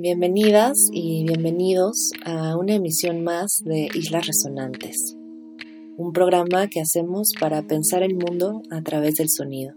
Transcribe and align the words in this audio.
bienvenidas 0.00 0.76
y 0.92 1.24
bienvenidos 1.24 2.12
a 2.24 2.56
una 2.56 2.76
emisión 2.76 3.24
más 3.24 3.62
de 3.64 3.88
Islas 3.92 4.28
Resonantes, 4.28 5.16
un 5.96 6.12
programa 6.12 6.68
que 6.68 6.80
hacemos 6.80 7.30
para 7.40 7.62
pensar 7.62 8.04
el 8.04 8.14
mundo 8.14 8.62
a 8.70 8.80
través 8.82 9.16
del 9.16 9.28
sonido. 9.28 9.74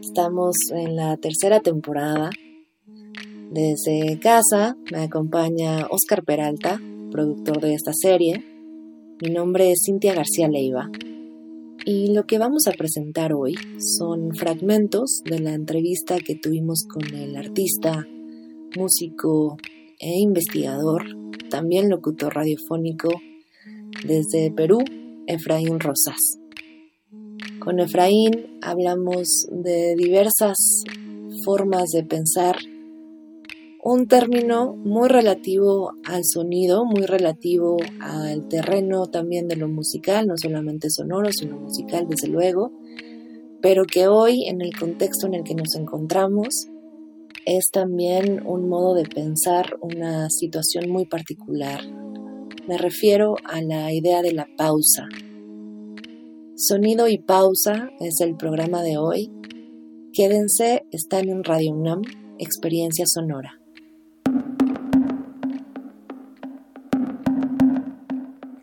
Estamos 0.00 0.54
en 0.72 0.94
la 0.94 1.16
tercera 1.16 1.58
temporada. 1.58 2.30
Desde 3.50 4.20
casa 4.20 4.76
me 4.92 4.98
acompaña 4.98 5.88
Oscar 5.90 6.22
Peralta, 6.22 6.80
productor 7.10 7.62
de 7.62 7.74
esta 7.74 7.92
serie. 7.92 8.44
Mi 9.20 9.30
nombre 9.30 9.72
es 9.72 9.82
Cintia 9.84 10.14
García 10.14 10.48
Leiva 10.48 10.88
y 11.84 12.12
lo 12.12 12.24
que 12.24 12.38
vamos 12.38 12.68
a 12.68 12.72
presentar 12.72 13.32
hoy 13.32 13.56
son 13.78 14.32
fragmentos 14.32 15.22
de 15.24 15.40
la 15.40 15.54
entrevista 15.54 16.18
que 16.20 16.36
tuvimos 16.36 16.84
con 16.88 17.14
el 17.14 17.36
artista, 17.36 18.06
músico 18.76 19.56
e 19.98 20.18
investigador, 20.18 21.04
también 21.50 21.88
locutor 21.88 22.34
radiofónico 22.34 23.08
desde 24.06 24.50
Perú, 24.50 24.78
Efraín 25.26 25.80
Rosas. 25.80 26.38
Con 27.58 27.80
Efraín 27.80 28.58
hablamos 28.62 29.46
de 29.50 29.96
diversas 29.96 30.84
formas 31.44 31.90
de 31.90 32.04
pensar 32.04 32.56
un 33.82 34.08
término 34.08 34.74
muy 34.74 35.08
relativo 35.08 35.92
al 36.04 36.22
sonido, 36.24 36.84
muy 36.84 37.06
relativo 37.06 37.76
al 38.00 38.48
terreno 38.48 39.06
también 39.06 39.46
de 39.46 39.54
lo 39.54 39.68
musical, 39.68 40.26
no 40.26 40.34
solamente 40.36 40.90
sonoro, 40.90 41.30
sino 41.30 41.56
musical 41.56 42.06
desde 42.08 42.26
luego, 42.26 42.72
pero 43.62 43.84
que 43.84 44.08
hoy 44.08 44.48
en 44.48 44.60
el 44.60 44.76
contexto 44.76 45.28
en 45.28 45.34
el 45.34 45.44
que 45.44 45.54
nos 45.54 45.76
encontramos 45.76 46.68
es 47.44 47.70
también 47.70 48.46
un 48.46 48.68
modo 48.68 48.94
de 48.94 49.04
pensar 49.04 49.76
una 49.80 50.28
situación 50.30 50.90
muy 50.90 51.06
particular. 51.06 51.80
Me 52.66 52.78
refiero 52.78 53.36
a 53.44 53.60
la 53.60 53.92
idea 53.92 54.22
de 54.22 54.32
la 54.32 54.48
pausa. 54.56 55.06
Sonido 56.56 57.08
y 57.08 57.18
pausa 57.18 57.90
es 58.00 58.20
el 58.20 58.36
programa 58.36 58.82
de 58.82 58.96
hoy. 58.96 59.30
Quédense, 60.12 60.84
están 60.90 61.28
en 61.28 61.44
Radio 61.44 61.72
UNAM, 61.72 62.02
Experiencia 62.38 63.04
Sonora. 63.06 63.60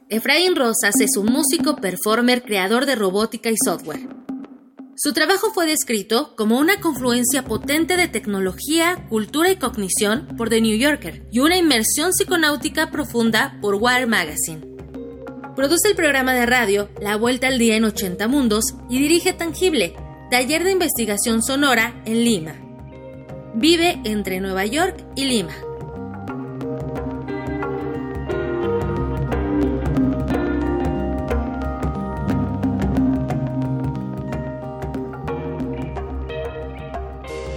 Efraín 0.09 0.55
Rosas 0.55 0.99
es 1.01 1.17
un 1.17 1.25
músico, 1.25 1.75
performer, 1.77 2.43
creador 2.43 2.85
de 2.85 2.95
robótica 2.95 3.49
y 3.49 3.55
software. 3.63 4.22
Su 4.95 5.11
trabajo 5.11 5.51
fue 5.51 5.65
descrito 5.65 6.35
como 6.35 6.59
una 6.59 6.79
confluencia 6.79 7.43
potente 7.43 7.97
de 7.97 8.07
tecnología, 8.07 9.07
cultura 9.09 9.49
y 9.49 9.55
cognición 9.55 10.27
por 10.37 10.49
The 10.49 10.61
New 10.61 10.77
Yorker 10.77 11.25
y 11.31 11.39
una 11.39 11.57
inmersión 11.57 12.11
psiconáutica 12.11 12.91
profunda 12.91 13.57
por 13.59 13.75
Wire 13.81 14.05
Magazine. 14.05 14.61
Produce 15.55 15.87
el 15.87 15.95
programa 15.95 16.33
de 16.33 16.45
radio 16.45 16.89
La 17.01 17.15
Vuelta 17.15 17.47
al 17.47 17.57
Día 17.57 17.75
en 17.75 17.85
80 17.85 18.27
Mundos 18.27 18.65
y 18.87 18.99
dirige 18.99 19.33
Tangible, 19.33 19.95
taller 20.29 20.63
de 20.63 20.71
investigación 20.71 21.41
sonora 21.41 21.99
en 22.05 22.23
Lima. 22.23 22.55
Vive 23.55 23.99
entre 24.03 24.39
Nueva 24.41 24.65
York 24.65 25.03
y 25.15 25.25
Lima. 25.25 25.55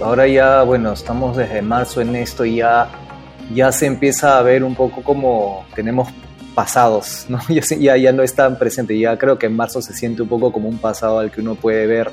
Ahora 0.07 0.25
ya, 0.25 0.63
bueno, 0.63 0.93
estamos 0.93 1.35
desde 1.35 1.61
marzo 1.61 1.99
en 1.99 2.15
esto 2.15 2.45
y 2.45 2.55
ya, 2.55 2.87
ya 3.53 3.73
se 3.73 3.87
empieza 3.87 4.37
a 4.37 4.41
ver 4.41 4.63
un 4.63 4.73
poco 4.73 5.03
como 5.03 5.65
tenemos 5.75 6.07
pasados, 6.55 7.25
¿no? 7.29 7.41
Ya, 7.49 7.97
ya, 7.97 8.13
no 8.13 8.23
es 8.23 8.33
tan 8.33 8.57
presente, 8.57 8.97
ya 8.97 9.17
creo 9.17 9.37
que 9.37 9.47
en 9.47 9.57
marzo 9.57 9.81
se 9.81 9.93
siente 9.93 10.21
un 10.21 10.29
poco 10.29 10.53
como 10.53 10.69
un 10.69 10.77
pasado 10.77 11.19
al 11.19 11.29
que 11.29 11.41
uno 11.41 11.55
puede 11.55 11.85
ver 11.87 12.09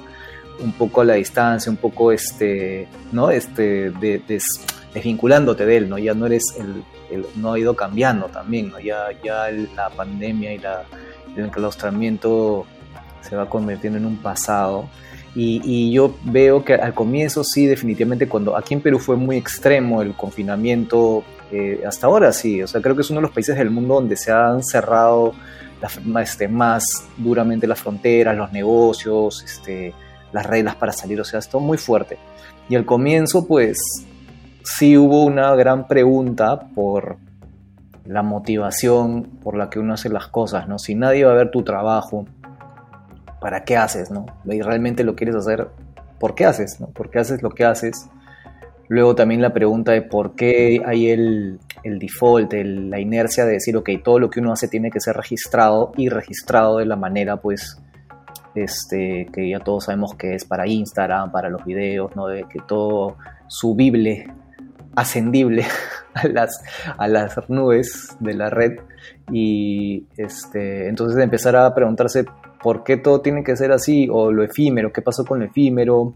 un 0.59 0.73
poco 0.73 1.03
a 1.03 1.05
la 1.05 1.15
distancia, 1.15 1.71
un 1.71 1.77
poco 1.77 2.11
este, 2.11 2.89
¿no? 3.13 3.31
Este, 3.31 3.93
de, 3.93 4.21
desvinculándote 4.93 5.65
de 5.65 5.77
él, 5.77 5.89
¿no? 5.89 5.97
Ya 5.97 6.15
no 6.15 6.27
eres 6.27 6.43
el, 6.59 7.25
no 7.37 7.53
ha 7.53 7.59
ido 7.61 7.77
cambiando 7.77 8.27
también, 8.27 8.73
¿no? 8.73 8.81
Ya, 8.81 9.07
ya 9.23 9.53
la 9.77 9.89
pandemia 9.91 10.53
y 10.53 10.59
la, 10.59 10.83
el 11.37 11.45
enclaustramiento 11.45 12.67
se 13.21 13.37
va 13.37 13.49
convirtiendo 13.49 14.01
en 14.01 14.07
un 14.07 14.17
pasado 14.17 14.89
y, 15.37 15.93
yo 15.93 16.15
veo 16.25 16.65
que 16.65 16.75
al 16.75 16.95
comienzo 16.95 17.43
sí, 17.43 17.67
definitivamente, 17.67 18.29
cuando 18.29 18.57
aquí 18.57 18.75
en 18.75 18.81
Perú 18.81 18.99
fue 19.01 19.17
muy 19.17 19.37
extremo 19.37 20.01
el 20.01 20.15
confinamiento, 20.15 21.25
eh, 21.51 21.83
hasta 21.87 22.07
ahora 22.07 22.33
sí, 22.33 22.63
o 22.63 22.69
sea, 22.69 22.81
creo 22.81 22.95
que 22.95 23.03
es 23.03 23.11
uno 23.11 23.19
de 23.19 23.27
los 23.27 23.33
países 23.33 23.57
del 23.57 23.71
mundo 23.71 23.95
donde 23.95 24.17
se 24.17 24.31
han 24.31 24.63
cerrado 24.63 25.35
este, 26.21 26.49
más 26.49 26.85
duramente 27.17 27.67
las 27.67 27.81
fronteras, 27.81 28.37
los 28.37 28.53
negocios, 28.53 29.43
este, 29.43 29.93
las 30.33 30.47
reglas 30.47 30.77
para 30.77 30.93
salir, 30.93 31.21
o 31.21 31.25
sea, 31.25 31.41
esto 31.41 31.59
muy 31.59 31.79
fuerte. 31.79 32.17
Y 32.69 32.77
al 32.77 32.85
comienzo, 32.85 33.47
pues, 33.47 33.79
sí 34.63 34.97
hubo 34.97 35.25
una 35.25 35.55
gran 35.57 35.87
pregunta 35.87 36.61
por 36.75 37.17
la 38.07 38.23
motivación 38.23 39.25
por 39.43 39.57
la 39.57 39.69
que 39.69 39.79
uno 39.79 39.95
hace 39.95 40.09
las 40.09 40.29
cosas, 40.29 40.69
¿no? 40.69 40.79
Si 40.79 40.95
nadie 40.95 41.25
va 41.25 41.33
a 41.33 41.37
ver 41.37 41.51
tu 41.51 41.63
trabajo, 41.63 42.27
¿para 43.45 43.63
qué 43.63 43.77
haces? 43.77 44.11
¿no? 44.11 44.25
Y 44.47 44.63
realmente 44.63 45.05
lo 45.05 45.15
quieres 45.15 45.37
hacer, 45.37 45.69
¿por 46.19 46.35
qué 46.35 46.47
haces? 46.47 46.81
¿no? 46.81 46.87
¿Por 46.87 47.11
qué 47.11 47.19
haces 47.19 47.43
lo 47.43 47.51
que 47.51 47.67
haces? 47.67 48.09
Luego 48.89 49.15
también 49.15 49.43
la 49.43 49.53
pregunta 49.53 49.93
de 49.93 50.01
por 50.01 50.35
qué 50.35 50.81
hay 50.87 51.11
el, 51.11 51.61
el 51.83 51.99
default, 51.99 52.55
la 52.55 52.99
inercia 52.99 53.45
de 53.45 53.53
decir, 53.53 53.77
ok, 53.77 53.91
todo 54.03 54.19
lo 54.19 54.31
que 54.31 54.41
uno 54.41 54.51
hace 54.51 54.67
tiene 54.67 54.91
que 54.91 54.99
ser 54.99 55.15
registrado 55.15 55.93
y 55.95 56.09
registrado 56.09 56.79
de 56.79 56.87
la 56.87 56.97
manera, 56.97 57.37
pues, 57.37 57.79
este, 58.55 59.29
que 59.31 59.51
ya 59.51 59.61
todos 59.61 59.85
sabemos 59.85 60.15
que 60.15 60.35
es 60.35 60.47
para 60.47 60.67
Instagram, 60.67 61.31
para 61.31 61.51
los 61.51 61.67
videos, 61.67 62.17
¿no? 62.17 62.29
De 62.29 62.45
que 62.45 62.61
todo 62.67 63.19
subible, 63.47 64.27
ascendible 64.97 65.67
a 66.15 66.29
las, 66.29 66.63
a 66.97 67.09
las 67.09 67.37
nubes 67.51 68.17
de 68.21 68.33
la 68.33 68.49
red. 68.49 68.79
Y 69.31 70.07
este, 70.17 70.89
entonces 70.89 71.23
empezar 71.23 71.57
a 71.57 71.75
preguntarse 71.75 72.25
por 72.65 72.83
qué 72.83 72.97
todo 72.97 73.21
tiene 73.21 73.45
que 73.45 73.59
ser 73.59 73.73
así, 73.73 74.09
o 74.11 74.33
lo 74.33 74.43
efímero, 74.43 74.91
qué 74.91 75.03
pasó 75.03 75.23
con 75.27 75.41
lo 75.41 75.45
efímero, 75.45 76.15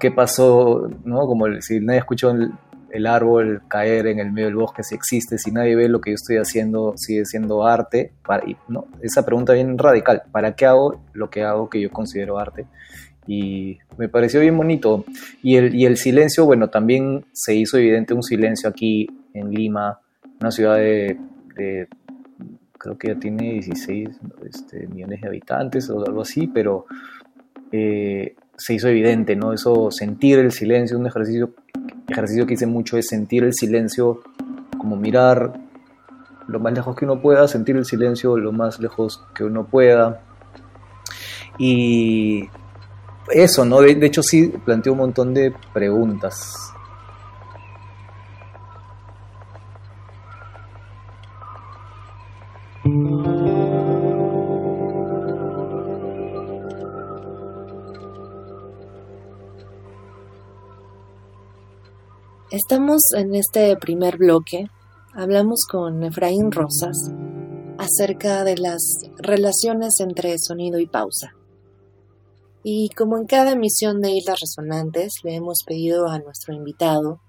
qué 0.00 0.10
pasó, 0.10 0.90
¿no? 1.04 1.20
Como 1.28 1.46
si 1.60 1.78
nadie 1.78 2.00
escuchó 2.00 2.32
el, 2.32 3.06
árbol 3.06 3.62
caer 3.68 4.08
en 4.08 4.18
el 4.18 4.32
medio 4.32 4.48
del 4.48 4.56
bosque, 4.56 4.82
si 4.82 4.96
existe, 4.96 5.38
si 5.38 5.52
nadie 5.52 5.76
ve 5.76 5.88
lo 5.88 6.00
que 6.00 6.10
yo 6.10 6.16
estoy 6.16 6.38
haciendo, 6.38 6.94
sigue 6.96 7.24
siendo 7.24 7.64
arte, 7.64 8.10
para, 8.26 8.42
¿no? 8.66 8.88
Esa 9.02 9.24
pregunta 9.24 9.52
bien 9.52 9.78
radical, 9.78 10.22
¿para 10.32 10.56
qué 10.56 10.66
hago 10.66 11.00
lo 11.12 11.30
que 11.30 11.44
hago 11.44 11.70
que 11.70 11.80
yo 11.80 11.92
considero 11.92 12.40
arte? 12.40 12.66
Y 13.28 13.78
me 13.96 14.08
pareció 14.08 14.40
bien 14.40 14.56
bonito. 14.56 15.04
Y 15.44 15.58
el, 15.58 15.76
y 15.76 15.86
el 15.86 15.96
silencio, 15.96 16.44
bueno, 16.44 16.70
también 16.70 17.24
se 17.32 17.54
hizo 17.54 17.78
evidente 17.78 18.14
un 18.14 18.24
silencio 18.24 18.68
aquí 18.68 19.06
en 19.32 19.52
Lima, 19.52 20.00
una 20.40 20.50
ciudad 20.50 20.74
de 20.74 21.16
creo 22.88 22.98
que 22.98 23.08
ya 23.08 23.20
tiene 23.20 23.52
16 23.54 24.08
este, 24.44 24.86
millones 24.86 25.20
de 25.20 25.28
habitantes 25.28 25.90
o 25.90 26.04
algo 26.04 26.22
así, 26.22 26.46
pero 26.46 26.86
eh, 27.72 28.34
se 28.56 28.74
hizo 28.74 28.88
evidente, 28.88 29.36
¿no? 29.36 29.52
Eso, 29.52 29.90
sentir 29.90 30.38
el 30.38 30.52
silencio, 30.52 30.98
un 30.98 31.06
ejercicio, 31.06 31.50
ejercicio 32.08 32.46
que 32.46 32.54
hice 32.54 32.66
mucho 32.66 32.96
es 32.96 33.06
sentir 33.08 33.44
el 33.44 33.52
silencio, 33.52 34.22
como 34.78 34.96
mirar 34.96 35.52
lo 36.46 36.60
más 36.60 36.72
lejos 36.72 36.96
que 36.96 37.04
uno 37.04 37.20
pueda, 37.20 37.46
sentir 37.46 37.76
el 37.76 37.84
silencio 37.84 38.36
lo 38.38 38.52
más 38.52 38.80
lejos 38.80 39.22
que 39.34 39.44
uno 39.44 39.66
pueda. 39.66 40.22
Y 41.58 42.44
eso, 43.30 43.64
¿no? 43.64 43.80
De, 43.80 43.94
de 43.94 44.06
hecho 44.06 44.22
sí 44.22 44.48
planteó 44.64 44.92
un 44.92 44.98
montón 44.98 45.34
de 45.34 45.52
preguntas 45.72 46.72
Estamos 62.70 63.00
en 63.16 63.34
este 63.34 63.74
primer 63.78 64.18
bloque 64.18 64.66
hablamos 65.14 65.60
con 65.70 66.04
Efraín 66.04 66.52
Rosas 66.52 66.98
acerca 67.78 68.44
de 68.44 68.58
las 68.58 68.82
relaciones 69.16 69.94
entre 70.00 70.36
sonido 70.38 70.78
y 70.78 70.86
pausa. 70.86 71.32
Y 72.62 72.90
como 72.90 73.16
en 73.16 73.24
cada 73.24 73.52
emisión 73.52 74.02
de 74.02 74.10
Islas 74.10 74.40
Resonantes, 74.42 75.14
le 75.24 75.36
hemos 75.36 75.60
pedido 75.66 76.08
a 76.08 76.18
nuestro 76.18 76.52
invitado 76.52 77.22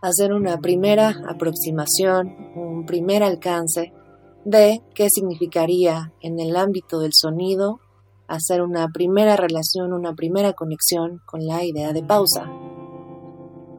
hacer 0.00 0.32
una 0.32 0.56
primera 0.56 1.14
aproximación, 1.28 2.34
un 2.56 2.86
primer 2.86 3.22
alcance 3.24 3.92
de 4.46 4.80
qué 4.94 5.08
significaría 5.10 6.14
en 6.22 6.40
el 6.40 6.56
ámbito 6.56 6.98
del 7.00 7.12
sonido 7.12 7.80
hacer 8.26 8.62
una 8.62 8.88
primera 8.88 9.36
relación, 9.36 9.92
una 9.92 10.14
primera 10.14 10.54
conexión 10.54 11.20
con 11.26 11.44
la 11.44 11.62
idea 11.62 11.92
de 11.92 12.02
pausa. 12.02 12.50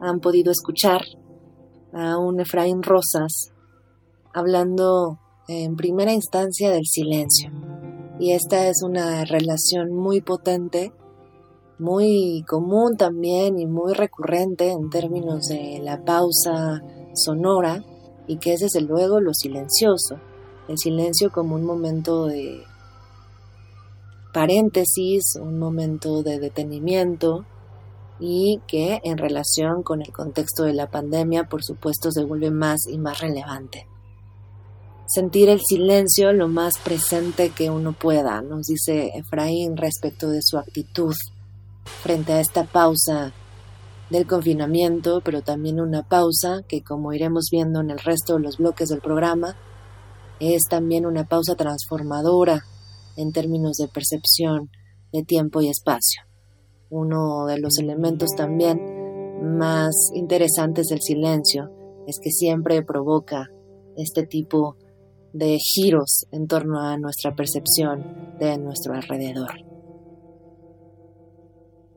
Han 0.01 0.19
podido 0.19 0.51
escuchar 0.51 1.01
a 1.93 2.17
un 2.17 2.39
Efraín 2.39 2.83
Rosas 2.83 3.51
hablando 4.33 5.19
en 5.47 5.75
primera 5.75 6.13
instancia 6.13 6.71
del 6.71 6.85
silencio. 6.85 7.51
Y 8.19 8.31
esta 8.31 8.67
es 8.67 8.81
una 8.83 9.25
relación 9.25 9.93
muy 9.93 10.21
potente, 10.21 10.91
muy 11.79 12.43
común 12.47 12.97
también 12.97 13.59
y 13.59 13.65
muy 13.65 13.93
recurrente 13.93 14.71
en 14.71 14.89
términos 14.89 15.47
de 15.47 15.79
la 15.83 16.03
pausa 16.03 16.81
sonora 17.13 17.83
y 18.27 18.37
que 18.37 18.53
es 18.53 18.61
desde 18.61 18.81
luego 18.81 19.19
lo 19.19 19.33
silencioso. 19.33 20.19
El 20.67 20.77
silencio 20.77 21.31
como 21.31 21.55
un 21.55 21.63
momento 21.63 22.25
de 22.25 22.61
paréntesis, 24.33 25.35
un 25.41 25.57
momento 25.57 26.23
de 26.23 26.39
detenimiento, 26.39 27.45
y 28.19 28.61
que 28.67 28.99
en 29.03 29.17
relación 29.17 29.83
con 29.83 30.01
el 30.01 30.11
contexto 30.11 30.63
de 30.63 30.73
la 30.73 30.89
pandemia, 30.89 31.45
por 31.45 31.63
supuesto, 31.63 32.11
se 32.11 32.23
vuelve 32.23 32.51
más 32.51 32.87
y 32.87 32.97
más 32.97 33.19
relevante. 33.19 33.87
Sentir 35.07 35.49
el 35.49 35.61
silencio 35.61 36.33
lo 36.33 36.47
más 36.47 36.77
presente 36.79 37.51
que 37.51 37.69
uno 37.69 37.93
pueda, 37.93 38.41
nos 38.41 38.67
dice 38.67 39.11
Efraín 39.15 39.77
respecto 39.77 40.29
de 40.29 40.41
su 40.41 40.57
actitud 40.57 41.13
frente 42.03 42.33
a 42.33 42.41
esta 42.41 42.65
pausa 42.65 43.31
del 44.09 44.27
confinamiento, 44.27 45.21
pero 45.23 45.41
también 45.41 45.79
una 45.79 46.03
pausa 46.03 46.61
que, 46.67 46.81
como 46.81 47.13
iremos 47.13 47.47
viendo 47.51 47.79
en 47.79 47.91
el 47.91 47.99
resto 47.99 48.35
de 48.35 48.41
los 48.41 48.57
bloques 48.57 48.89
del 48.89 48.99
programa, 48.99 49.55
es 50.39 50.63
también 50.69 51.05
una 51.05 51.23
pausa 51.23 51.55
transformadora 51.55 52.65
en 53.15 53.31
términos 53.31 53.77
de 53.77 53.87
percepción 53.87 54.69
de 55.13 55.23
tiempo 55.23 55.61
y 55.61 55.69
espacio 55.69 56.27
uno 56.89 57.45
de 57.45 57.59
los 57.59 57.77
elementos 57.79 58.29
también 58.35 58.79
más 59.57 60.11
interesantes 60.13 60.87
del 60.87 61.01
silencio 61.01 61.71
es 62.07 62.19
que 62.21 62.31
siempre 62.31 62.81
provoca 62.83 63.49
este 63.95 64.25
tipo 64.25 64.77
de 65.33 65.57
giros 65.59 66.25
en 66.31 66.47
torno 66.47 66.79
a 66.81 66.97
nuestra 66.97 67.35
percepción 67.35 68.37
de 68.39 68.57
nuestro 68.57 68.93
alrededor. 68.93 69.51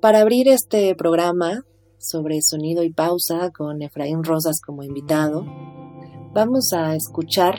Para 0.00 0.20
abrir 0.20 0.48
este 0.48 0.94
programa 0.94 1.64
sobre 1.98 2.40
sonido 2.42 2.82
y 2.82 2.92
pausa 2.92 3.50
con 3.50 3.82
Efraín 3.82 4.25
Rosas 4.25 4.60
como 4.60 4.82
invitado, 4.82 5.44
vamos 6.32 6.72
a 6.72 6.94
escuchar 6.94 7.56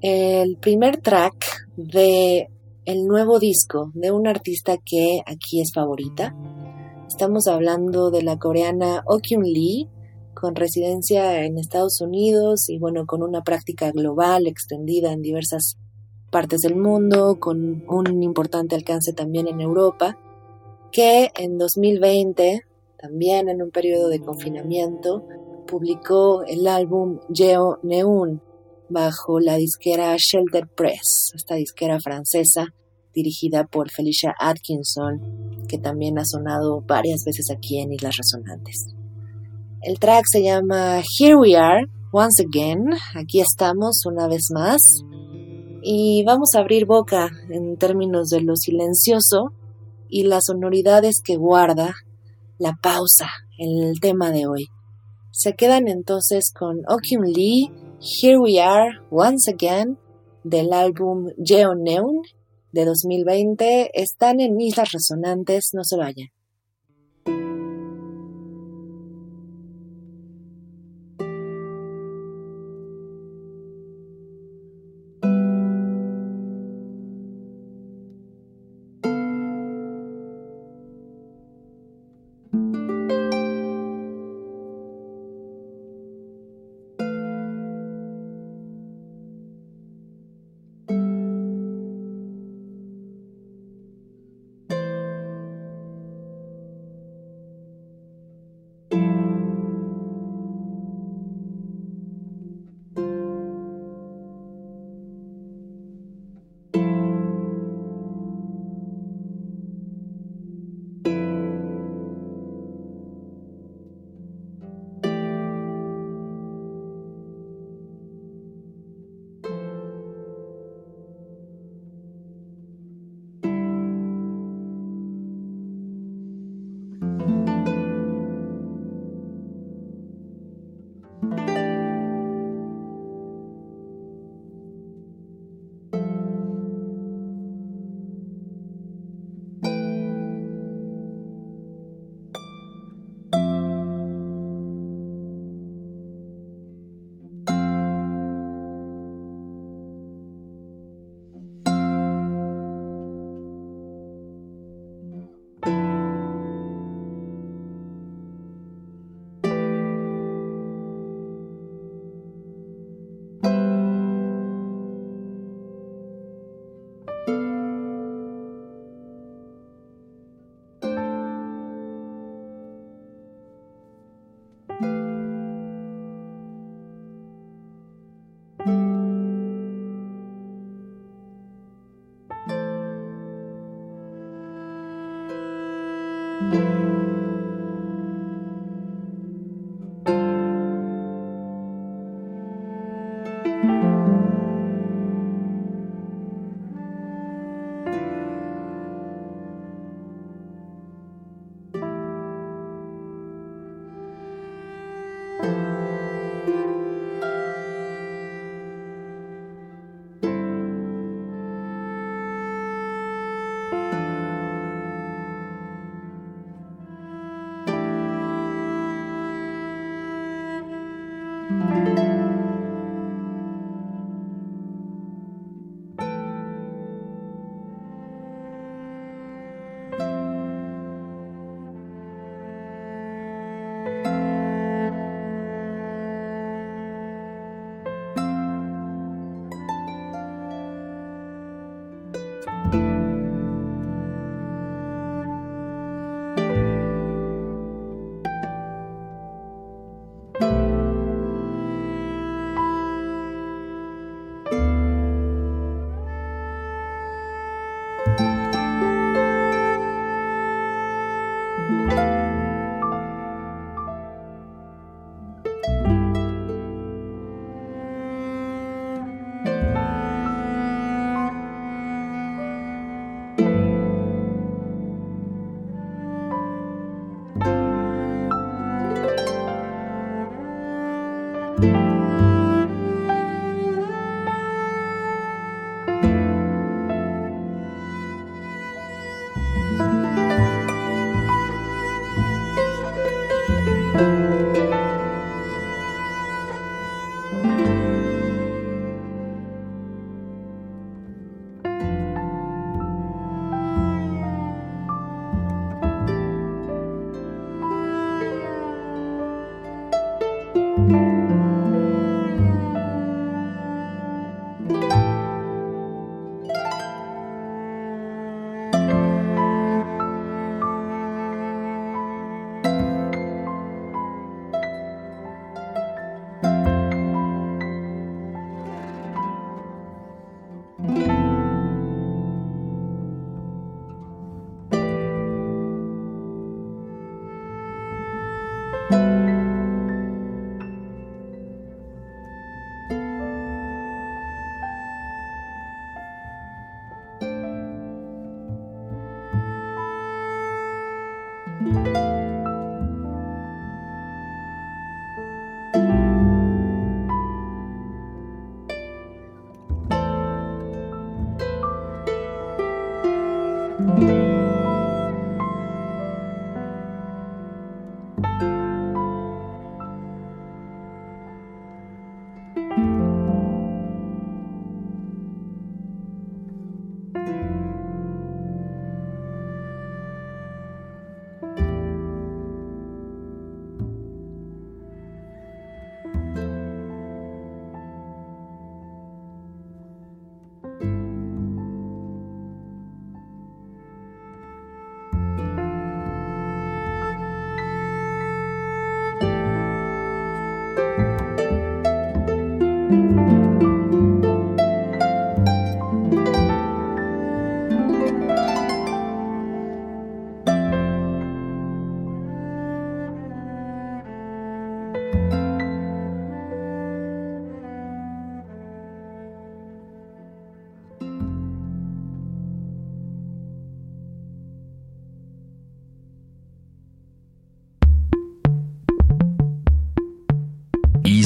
el 0.00 0.56
primer 0.56 1.00
track 1.00 1.68
de 1.76 2.48
el 2.84 3.06
nuevo 3.06 3.38
disco 3.38 3.92
de 3.94 4.10
una 4.10 4.30
artista 4.30 4.76
que 4.76 5.22
aquí 5.26 5.60
es 5.60 5.72
favorita. 5.72 6.34
Estamos 7.06 7.46
hablando 7.46 8.10
de 8.10 8.22
la 8.22 8.38
coreana 8.38 9.04
Okyun 9.06 9.44
Lee, 9.44 9.88
con 10.34 10.56
residencia 10.56 11.44
en 11.44 11.58
Estados 11.58 12.00
Unidos 12.00 12.68
y 12.68 12.78
bueno, 12.78 13.06
con 13.06 13.22
una 13.22 13.42
práctica 13.42 13.92
global 13.92 14.46
extendida 14.46 15.12
en 15.12 15.22
diversas 15.22 15.76
partes 16.30 16.62
del 16.62 16.74
mundo, 16.74 17.38
con 17.38 17.84
un 17.88 18.22
importante 18.22 18.74
alcance 18.74 19.12
también 19.12 19.46
en 19.46 19.60
Europa, 19.60 20.18
que 20.90 21.30
en 21.36 21.58
2020, 21.58 22.62
también 22.98 23.48
en 23.48 23.62
un 23.62 23.70
periodo 23.70 24.08
de 24.08 24.20
confinamiento, 24.20 25.24
publicó 25.68 26.42
el 26.42 26.66
álbum 26.66 27.20
Geo 27.32 27.78
Neun, 27.82 28.42
bajo 28.92 29.40
la 29.40 29.56
disquera 29.56 30.16
Shelter 30.16 30.68
Press, 30.68 31.32
esta 31.34 31.54
disquera 31.56 31.98
francesa 32.00 32.66
dirigida 33.14 33.64
por 33.64 33.90
Felicia 33.90 34.34
Atkinson, 34.38 35.64
que 35.68 35.78
también 35.78 36.18
ha 36.18 36.24
sonado 36.24 36.80
varias 36.82 37.24
veces 37.24 37.50
aquí 37.50 37.78
en 37.78 37.92
Islas 37.92 38.16
Resonantes. 38.16 38.94
El 39.82 39.98
track 39.98 40.24
se 40.30 40.42
llama 40.42 41.02
Here 41.18 41.36
We 41.36 41.56
Are, 41.56 41.86
Once 42.12 42.42
Again, 42.42 42.90
aquí 43.14 43.40
estamos 43.40 44.06
una 44.06 44.28
vez 44.28 44.48
más, 44.54 44.80
y 45.82 46.22
vamos 46.24 46.50
a 46.54 46.60
abrir 46.60 46.86
boca 46.86 47.30
en 47.50 47.76
términos 47.76 48.28
de 48.28 48.40
lo 48.40 48.54
silencioso 48.54 49.52
y 50.08 50.24
las 50.24 50.44
sonoridades 50.46 51.16
que 51.24 51.36
guarda 51.36 51.94
la 52.58 52.78
pausa 52.80 53.28
en 53.58 53.82
el 53.82 53.98
tema 53.98 54.30
de 54.30 54.46
hoy. 54.46 54.68
Se 55.32 55.54
quedan 55.54 55.88
entonces 55.88 56.52
con 56.56 56.82
Okyun 56.86 57.24
Lee 57.24 57.70
Here 58.04 58.36
We 58.36 58.58
Are 58.58 58.98
Once 59.10 59.48
Again 59.48 59.96
del 60.42 60.72
álbum 60.72 61.28
Geoneun 61.38 62.22
de 62.72 62.84
2020 62.84 63.92
están 63.94 64.40
en 64.40 64.60
Islas 64.60 64.90
Resonantes, 64.90 65.70
no 65.72 65.84
se 65.84 65.96
vayan. 65.96 66.30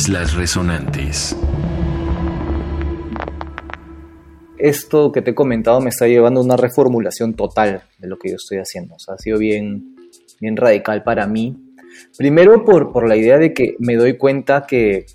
Islas 0.07 0.35
Resonantes. 0.35 1.37
Esto 4.57 5.11
que 5.11 5.21
te 5.21 5.33
he 5.33 5.35
comentado 5.35 5.81
me 5.81 5.89
está 5.89 6.07
llevando 6.07 6.39
a 6.39 6.45
una 6.45 6.57
reformulación 6.57 7.35
total 7.35 7.83
de 7.99 8.07
lo 8.07 8.17
que 8.17 8.29
yo 8.31 8.37
estoy 8.37 8.59
haciendo. 8.59 8.95
Ha 9.09 9.19
sido 9.19 9.37
bien, 9.37 9.97
bien 10.41 10.57
radical 10.57 11.03
para 11.03 11.27
mí. 11.27 11.57
Primero 12.17 12.65
por, 12.65 12.93
por 12.93 13.09
la 13.09 13.17
idea 13.17 13.37
de 13.37 13.53
que 13.53 13.75
me 13.81 13.97
doy 13.97 14.17
cuenta 14.17 14.65
que, 14.65 15.07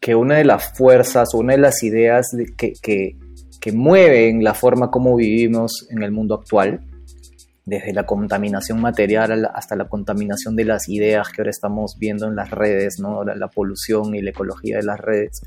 que 0.00 0.16
una 0.16 0.38
de 0.38 0.46
las 0.46 0.76
fuerzas 0.76 1.28
o 1.32 1.38
una 1.38 1.52
de 1.52 1.60
las 1.60 1.84
ideas 1.84 2.26
que, 2.56 2.72
que, 2.82 3.14
que 3.60 3.70
mueven 3.70 4.42
la 4.42 4.54
forma 4.54 4.90
como 4.90 5.14
vivimos 5.14 5.86
en 5.90 6.02
el 6.02 6.10
mundo 6.10 6.34
actual 6.34 6.80
desde 7.64 7.92
la 7.92 8.04
contaminación 8.04 8.80
material 8.80 9.48
hasta 9.54 9.76
la 9.76 9.88
contaminación 9.88 10.56
de 10.56 10.64
las 10.64 10.88
ideas 10.88 11.28
que 11.28 11.42
ahora 11.42 11.50
estamos 11.50 11.96
viendo 11.98 12.26
en 12.26 12.34
las 12.34 12.50
redes, 12.50 12.98
¿no? 12.98 13.24
la, 13.24 13.48
polución 13.48 14.14
y 14.14 14.22
la 14.22 14.30
ecología 14.30 14.78
de 14.78 14.82
las 14.82 14.98
redes, 14.98 15.42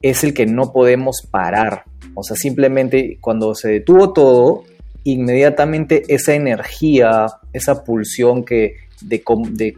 es 0.00 0.22
el 0.22 0.34
que 0.34 0.46
no 0.46 0.72
podemos 0.72 1.26
parar. 1.30 1.84
O 2.14 2.22
sea, 2.22 2.36
simplemente 2.36 3.18
cuando 3.20 3.54
se 3.54 3.68
detuvo 3.68 4.12
todo, 4.12 4.64
inmediatamente 5.04 6.04
esa 6.08 6.34
energía, 6.34 7.26
esa 7.52 7.82
pulsión 7.82 8.44
que 8.44 8.76
de, 9.00 9.22
de, 9.50 9.76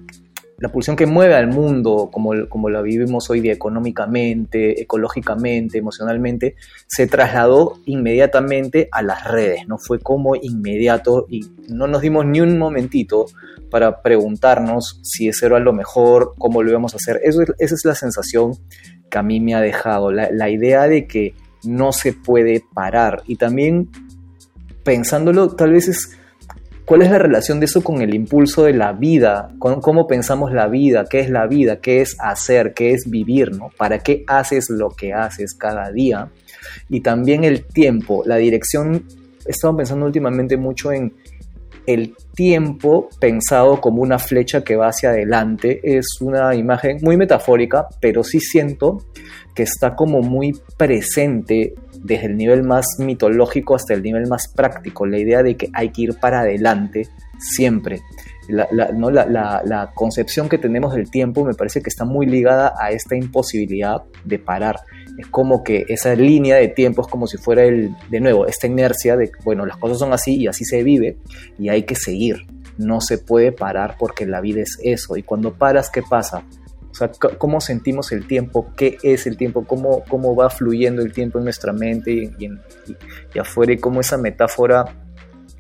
la 0.60 0.68
pulsión 0.68 0.94
que 0.94 1.06
mueve 1.06 1.34
al 1.34 1.48
mundo, 1.48 2.10
como, 2.12 2.32
como 2.50 2.68
la 2.68 2.82
vivimos 2.82 3.30
hoy 3.30 3.40
día 3.40 3.54
económicamente, 3.54 4.82
ecológicamente, 4.82 5.78
emocionalmente, 5.78 6.54
se 6.86 7.06
trasladó 7.06 7.80
inmediatamente 7.86 8.88
a 8.92 9.02
las 9.02 9.24
redes, 9.24 9.66
¿no? 9.66 9.78
Fue 9.78 9.98
como 10.00 10.36
inmediato 10.36 11.26
y 11.30 11.50
no 11.68 11.86
nos 11.86 12.02
dimos 12.02 12.26
ni 12.26 12.42
un 12.42 12.58
momentito 12.58 13.24
para 13.70 14.02
preguntarnos 14.02 15.00
si 15.02 15.28
eso 15.28 15.46
era 15.46 15.58
lo 15.60 15.72
mejor, 15.72 16.34
cómo 16.36 16.62
lo 16.62 16.68
íbamos 16.70 16.92
a 16.92 16.98
hacer. 16.98 17.22
Esa 17.24 17.42
es 17.58 17.84
la 17.86 17.94
sensación 17.94 18.52
que 19.10 19.18
a 19.18 19.22
mí 19.22 19.40
me 19.40 19.54
ha 19.54 19.60
dejado, 19.60 20.12
la 20.12 20.50
idea 20.50 20.86
de 20.88 21.06
que 21.06 21.34
no 21.64 21.92
se 21.92 22.12
puede 22.12 22.62
parar. 22.74 23.22
Y 23.26 23.36
también 23.36 23.88
pensándolo, 24.84 25.54
tal 25.56 25.72
vez 25.72 25.88
es 25.88 26.19
¿Cuál 26.90 27.02
es 27.02 27.10
la 27.12 27.20
relación 27.20 27.60
de 27.60 27.66
eso 27.66 27.84
con 27.84 28.02
el 28.02 28.12
impulso 28.12 28.64
de 28.64 28.72
la 28.72 28.92
vida? 28.92 29.52
Con 29.60 29.80
cómo 29.80 30.08
pensamos 30.08 30.52
la 30.52 30.66
vida, 30.66 31.04
qué 31.08 31.20
es 31.20 31.30
la 31.30 31.46
vida, 31.46 31.76
qué 31.80 32.00
es 32.00 32.16
hacer, 32.18 32.74
qué 32.74 32.90
es 32.90 33.08
vivir, 33.08 33.52
¿no? 33.52 33.70
¿Para 33.76 34.00
qué 34.00 34.24
haces 34.26 34.68
lo 34.70 34.88
que 34.88 35.12
haces 35.12 35.54
cada 35.54 35.92
día? 35.92 36.32
Y 36.88 37.00
también 37.00 37.44
el 37.44 37.64
tiempo, 37.64 38.24
la 38.26 38.38
dirección. 38.38 39.04
He 39.46 39.52
estado 39.52 39.76
pensando 39.76 40.04
últimamente 40.04 40.56
mucho 40.56 40.90
en 40.90 41.14
el 41.86 42.16
tiempo 42.34 43.08
pensado 43.20 43.80
como 43.80 44.02
una 44.02 44.18
flecha 44.18 44.64
que 44.64 44.74
va 44.74 44.88
hacia 44.88 45.10
adelante. 45.10 45.80
Es 45.84 46.20
una 46.20 46.56
imagen 46.56 46.98
muy 47.02 47.16
metafórica, 47.16 47.86
pero 48.00 48.24
sí 48.24 48.40
siento 48.40 48.98
que 49.54 49.62
está 49.62 49.94
como 49.94 50.22
muy 50.22 50.58
presente 50.76 51.72
desde 52.02 52.26
el 52.26 52.36
nivel 52.36 52.62
más 52.62 52.86
mitológico 52.98 53.74
hasta 53.74 53.94
el 53.94 54.02
nivel 54.02 54.26
más 54.26 54.48
práctico, 54.48 55.06
la 55.06 55.18
idea 55.18 55.42
de 55.42 55.56
que 55.56 55.70
hay 55.72 55.90
que 55.90 56.02
ir 56.02 56.18
para 56.18 56.40
adelante 56.40 57.08
siempre. 57.38 58.00
La, 58.48 58.90
¿no? 58.92 59.10
la, 59.10 59.92
concepción 59.94 60.48
que 60.48 60.58
tenemos 60.58 60.94
del 60.94 61.08
tiempo 61.08 61.44
me 61.44 61.54
parece 61.54 61.82
que 61.82 61.88
está 61.88 62.04
muy 62.04 62.26
ligada 62.26 62.74
a 62.80 62.90
esta 62.90 63.14
imposibilidad 63.14 64.02
de 64.24 64.38
parar. 64.38 64.80
Es 65.18 65.28
como 65.28 65.62
que 65.62 65.84
esa 65.88 66.14
línea 66.14 66.56
de 66.56 66.68
tiempo 66.68 67.02
es 67.02 67.08
como 67.08 67.26
si 67.28 67.36
fuera 67.36 67.62
el, 67.62 67.94
de 68.08 68.20
nuevo, 68.20 68.46
esta 68.46 68.66
inercia 68.66 69.16
de, 69.16 69.30
bueno, 69.44 69.66
las 69.66 69.76
cosas 69.76 69.98
son 69.98 70.12
así 70.12 70.36
y 70.36 70.46
así 70.48 70.64
se 70.64 70.82
vive 70.82 71.18
y 71.58 71.68
hay 71.68 71.84
que 71.84 71.94
seguir. 71.94 72.38
No 72.76 73.00
se 73.00 73.18
puede 73.18 73.52
parar 73.52 73.96
porque 73.98 74.26
la 74.26 74.40
vida 74.40 74.62
es 74.62 74.78
eso. 74.82 75.16
Y 75.16 75.22
cuando 75.22 75.52
paras, 75.52 75.90
¿qué 75.90 76.02
pasa? 76.02 76.44
O 76.90 76.94
sea, 76.94 77.10
cómo 77.38 77.60
sentimos 77.60 78.10
el 78.12 78.26
tiempo, 78.26 78.72
qué 78.76 78.98
es 79.02 79.26
el 79.26 79.36
tiempo, 79.36 79.64
cómo, 79.64 80.02
cómo 80.08 80.34
va 80.34 80.50
fluyendo 80.50 81.02
el 81.02 81.12
tiempo 81.12 81.38
en 81.38 81.44
nuestra 81.44 81.72
mente 81.72 82.10
y, 82.12 83.38
afuera, 83.38 83.72
y 83.72 83.78
cómo 83.78 84.00
esa 84.00 84.18
metáfora 84.18 84.84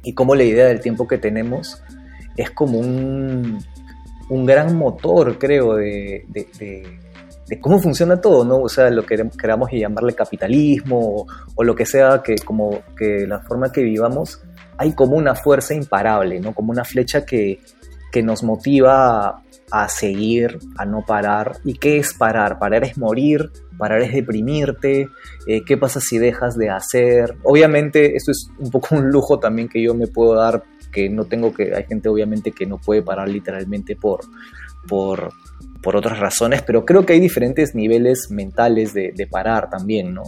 y 0.02 0.12
cómo 0.12 0.34
la 0.34 0.42
idea 0.42 0.66
del 0.66 0.80
tiempo 0.80 1.06
que 1.06 1.18
tenemos 1.18 1.82
es 2.36 2.50
como 2.50 2.78
un, 2.78 3.62
un 4.28 4.46
gran 4.46 4.76
motor, 4.76 5.38
creo, 5.38 5.76
de, 5.76 6.24
de, 6.28 7.60
cómo 7.60 7.78
funciona 7.78 8.20
todo, 8.20 8.44
¿no? 8.44 8.62
O 8.62 8.68
sea, 8.68 8.90
lo 8.90 9.04
que 9.04 9.16
queramos 9.40 9.70
llamarle 9.70 10.14
capitalismo 10.14 10.98
o, 10.98 11.26
o, 11.54 11.64
lo 11.64 11.74
que 11.74 11.86
sea, 11.86 12.22
que 12.22 12.36
como 12.36 12.82
que 12.96 13.26
la 13.26 13.40
forma 13.40 13.70
que 13.70 13.82
vivamos, 13.82 14.42
hay 14.78 14.94
como 14.94 15.16
una 15.16 15.34
fuerza 15.34 15.74
imparable, 15.74 16.40
¿no? 16.40 16.54
Como 16.54 16.72
una 16.72 16.84
flecha 16.84 17.24
que, 17.24 17.60
que 18.10 18.22
nos 18.22 18.42
motiva 18.42 19.42
a 19.70 19.88
seguir, 19.88 20.58
a 20.76 20.84
no 20.84 21.04
parar. 21.06 21.58
¿Y 21.64 21.74
qué 21.74 21.98
es 21.98 22.14
parar? 22.14 22.58
Parar 22.58 22.84
es 22.84 22.98
morir, 22.98 23.50
parar 23.78 24.02
es 24.02 24.12
deprimirte, 24.12 25.08
eh, 25.46 25.64
qué 25.64 25.76
pasa 25.76 26.00
si 26.00 26.18
dejas 26.18 26.56
de 26.56 26.70
hacer. 26.70 27.36
Obviamente 27.42 28.14
esto 28.16 28.30
es 28.30 28.50
un 28.58 28.70
poco 28.70 28.94
un 28.94 29.08
lujo 29.10 29.38
también 29.38 29.68
que 29.68 29.82
yo 29.82 29.94
me 29.94 30.06
puedo 30.06 30.34
dar, 30.34 30.62
que 30.92 31.08
no 31.08 31.24
tengo 31.24 31.52
que, 31.52 31.74
hay 31.74 31.84
gente 31.84 32.08
obviamente 32.08 32.52
que 32.52 32.66
no 32.66 32.78
puede 32.78 33.02
parar 33.02 33.28
literalmente 33.28 33.96
por, 33.96 34.20
por, 34.86 35.30
por 35.82 35.96
otras 35.96 36.18
razones, 36.18 36.62
pero 36.62 36.84
creo 36.84 37.06
que 37.06 37.14
hay 37.14 37.20
diferentes 37.20 37.74
niveles 37.74 38.30
mentales 38.30 38.92
de, 38.92 39.28
parar 39.30 39.70
también, 39.70 40.12
¿no? 40.12 40.24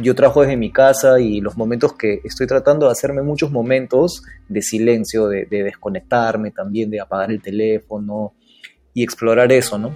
Yo 0.00 0.14
trabajo 0.14 0.42
desde 0.42 0.56
mi 0.56 0.72
casa 0.72 1.20
y 1.20 1.40
los 1.40 1.56
momentos 1.56 1.94
que 1.94 2.20
estoy 2.24 2.46
tratando 2.46 2.86
de 2.86 2.92
hacerme 2.92 3.22
muchos 3.22 3.50
momentos 3.50 4.22
de 4.48 4.62
silencio, 4.62 5.28
de 5.28 5.46
desconectarme 5.46 6.52
también, 6.52 6.90
de 6.90 7.00
apagar 7.00 7.30
el 7.30 7.42
teléfono, 7.42 8.32
y 8.94 9.02
explorar 9.02 9.52
eso, 9.52 9.76
¿no? 9.78 9.94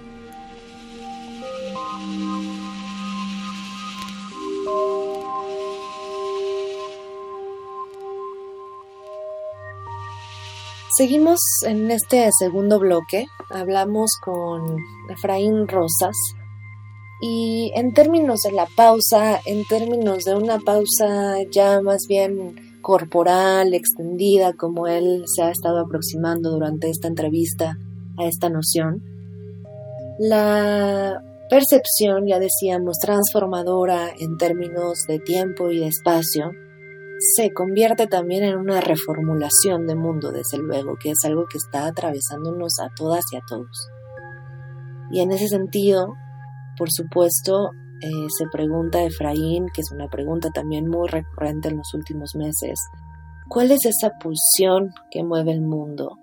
Seguimos 10.97 11.39
en 11.65 11.91
este 11.91 12.29
segundo 12.37 12.77
bloque, 12.77 13.25
hablamos 13.49 14.11
con 14.21 14.75
Efraín 15.09 15.65
Rosas 15.69 16.13
y 17.21 17.71
en 17.73 17.93
términos 17.93 18.41
de 18.41 18.51
la 18.51 18.67
pausa, 18.75 19.39
en 19.45 19.63
términos 19.65 20.25
de 20.25 20.35
una 20.35 20.59
pausa 20.59 21.41
ya 21.49 21.81
más 21.81 22.01
bien 22.09 22.81
corporal, 22.81 23.73
extendida, 23.73 24.51
como 24.51 24.87
él 24.87 25.23
se 25.25 25.43
ha 25.43 25.51
estado 25.51 25.79
aproximando 25.79 26.51
durante 26.51 26.89
esta 26.89 27.07
entrevista, 27.07 27.77
a 28.19 28.25
esta 28.25 28.49
noción. 28.49 29.03
La 30.19 31.23
percepción, 31.49 32.27
ya 32.27 32.39
decíamos, 32.39 32.97
transformadora 32.99 34.09
en 34.19 34.37
términos 34.37 35.05
de 35.07 35.19
tiempo 35.19 35.71
y 35.71 35.79
de 35.79 35.87
espacio, 35.87 36.51
se 37.35 37.51
convierte 37.51 38.07
también 38.07 38.43
en 38.43 38.57
una 38.57 38.81
reformulación 38.81 39.87
de 39.87 39.95
mundo, 39.95 40.31
desde 40.31 40.57
luego, 40.57 40.95
que 41.01 41.11
es 41.11 41.17
algo 41.25 41.45
que 41.51 41.57
está 41.57 41.85
atravesándonos 41.85 42.79
a 42.81 42.89
todas 42.95 43.23
y 43.31 43.37
a 43.37 43.41
todos. 43.47 43.87
Y 45.11 45.21
en 45.21 45.31
ese 45.31 45.47
sentido, 45.47 46.13
por 46.77 46.91
supuesto, 46.91 47.71
eh, 48.01 48.27
se 48.37 48.45
pregunta 48.51 49.03
Efraín, 49.03 49.67
que 49.73 49.81
es 49.81 49.91
una 49.91 50.07
pregunta 50.07 50.49
también 50.53 50.87
muy 50.87 51.07
recurrente 51.09 51.69
en 51.69 51.77
los 51.77 51.93
últimos 51.93 52.35
meses, 52.35 52.79
¿cuál 53.49 53.71
es 53.71 53.85
esa 53.85 54.11
pulsión 54.19 54.93
que 55.11 55.23
mueve 55.23 55.51
el 55.51 55.61
mundo? 55.61 56.17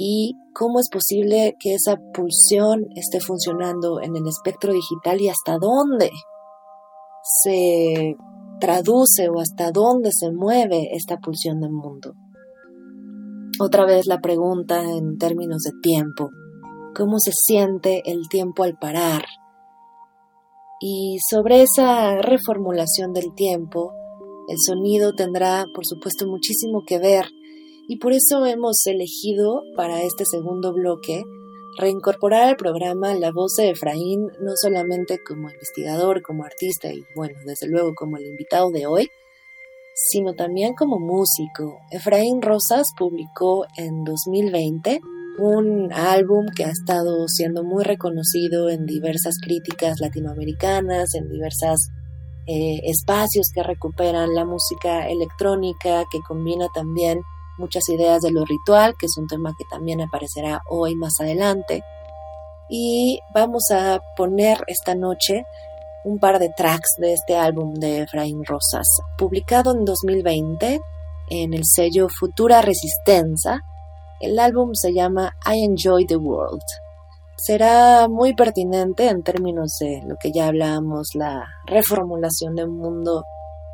y 0.00 0.36
cómo 0.58 0.80
es 0.80 0.88
posible 0.90 1.54
que 1.60 1.74
esa 1.74 1.96
pulsión 2.12 2.86
esté 2.96 3.20
funcionando 3.20 4.00
en 4.00 4.16
el 4.16 4.26
espectro 4.26 4.72
digital 4.72 5.20
y 5.20 5.28
hasta 5.28 5.56
dónde 5.56 6.10
se 7.22 8.16
traduce 8.58 9.28
o 9.28 9.38
hasta 9.40 9.70
dónde 9.70 10.10
se 10.12 10.32
mueve 10.32 10.88
esta 10.96 11.18
pulsión 11.18 11.60
del 11.60 11.70
mundo. 11.70 12.14
Otra 13.60 13.84
vez 13.84 14.06
la 14.06 14.18
pregunta 14.18 14.82
en 14.82 15.16
términos 15.16 15.62
de 15.62 15.72
tiempo. 15.80 16.30
¿Cómo 16.96 17.20
se 17.20 17.30
siente 17.32 18.02
el 18.04 18.28
tiempo 18.28 18.64
al 18.64 18.76
parar? 18.78 19.22
Y 20.80 21.18
sobre 21.30 21.62
esa 21.62 22.20
reformulación 22.20 23.12
del 23.12 23.32
tiempo, 23.36 23.92
el 24.48 24.56
sonido 24.58 25.12
tendrá, 25.12 25.66
por 25.72 25.86
supuesto, 25.86 26.26
muchísimo 26.26 26.82
que 26.84 26.98
ver 26.98 27.26
y 27.88 27.96
por 27.96 28.12
eso 28.12 28.44
hemos 28.44 28.86
elegido 28.86 29.62
para 29.74 30.02
este 30.02 30.24
segundo 30.26 30.74
bloque 30.74 31.24
reincorporar 31.78 32.44
al 32.44 32.56
programa 32.56 33.14
la 33.14 33.32
voz 33.32 33.54
de 33.56 33.70
Efraín 33.70 34.26
no 34.40 34.52
solamente 34.60 35.18
como 35.26 35.50
investigador, 35.50 36.20
como 36.22 36.44
artista 36.44 36.92
y 36.92 37.02
bueno, 37.16 37.38
desde 37.46 37.66
luego 37.66 37.94
como 37.94 38.18
el 38.18 38.26
invitado 38.26 38.70
de 38.70 38.86
hoy, 38.86 39.08
sino 39.94 40.34
también 40.34 40.74
como 40.74 40.98
músico. 40.98 41.78
Efraín 41.90 42.42
Rosas 42.42 42.88
publicó 42.96 43.64
en 43.78 44.04
2020 44.04 45.00
un 45.38 45.90
álbum 45.92 46.46
que 46.54 46.64
ha 46.64 46.70
estado 46.70 47.26
siendo 47.26 47.64
muy 47.64 47.84
reconocido 47.84 48.68
en 48.68 48.84
diversas 48.84 49.36
críticas 49.40 49.98
latinoamericanas, 50.00 51.14
en 51.14 51.30
diversos 51.30 51.88
eh, 52.46 52.80
espacios 52.84 53.46
que 53.54 53.62
recuperan 53.62 54.34
la 54.34 54.44
música 54.44 55.08
electrónica, 55.08 56.04
que 56.10 56.18
combina 56.26 56.66
también 56.74 57.20
muchas 57.58 57.88
ideas 57.88 58.22
de 58.22 58.30
lo 58.30 58.44
ritual, 58.44 58.94
que 58.98 59.06
es 59.06 59.16
un 59.18 59.26
tema 59.26 59.54
que 59.56 59.64
también 59.70 60.00
aparecerá 60.00 60.62
hoy 60.70 60.94
más 60.94 61.14
adelante. 61.20 61.82
y 62.70 63.18
vamos 63.32 63.70
a 63.70 63.98
poner 64.14 64.58
esta 64.66 64.94
noche 64.94 65.46
un 66.04 66.18
par 66.18 66.38
de 66.38 66.50
tracks 66.56 66.96
de 66.98 67.14
este 67.14 67.36
álbum 67.36 67.74
de 67.74 68.02
Efraín 68.02 68.44
Rosas, 68.44 68.86
publicado 69.16 69.74
en 69.74 69.84
2020 69.84 70.80
en 71.30 71.54
el 71.54 71.62
sello 71.64 72.08
Futura 72.08 72.62
Resistencia. 72.62 73.62
El 74.20 74.38
álbum 74.38 74.70
se 74.74 74.92
llama 74.92 75.34
I 75.46 75.64
Enjoy 75.64 76.06
the 76.06 76.16
World. 76.16 76.62
Será 77.36 78.08
muy 78.08 78.34
pertinente 78.34 79.08
en 79.08 79.22
términos 79.22 79.76
de 79.80 80.02
lo 80.06 80.16
que 80.16 80.32
ya 80.32 80.48
hablábamos, 80.48 81.08
la 81.14 81.46
reformulación 81.66 82.54
del 82.54 82.68
mundo 82.68 83.24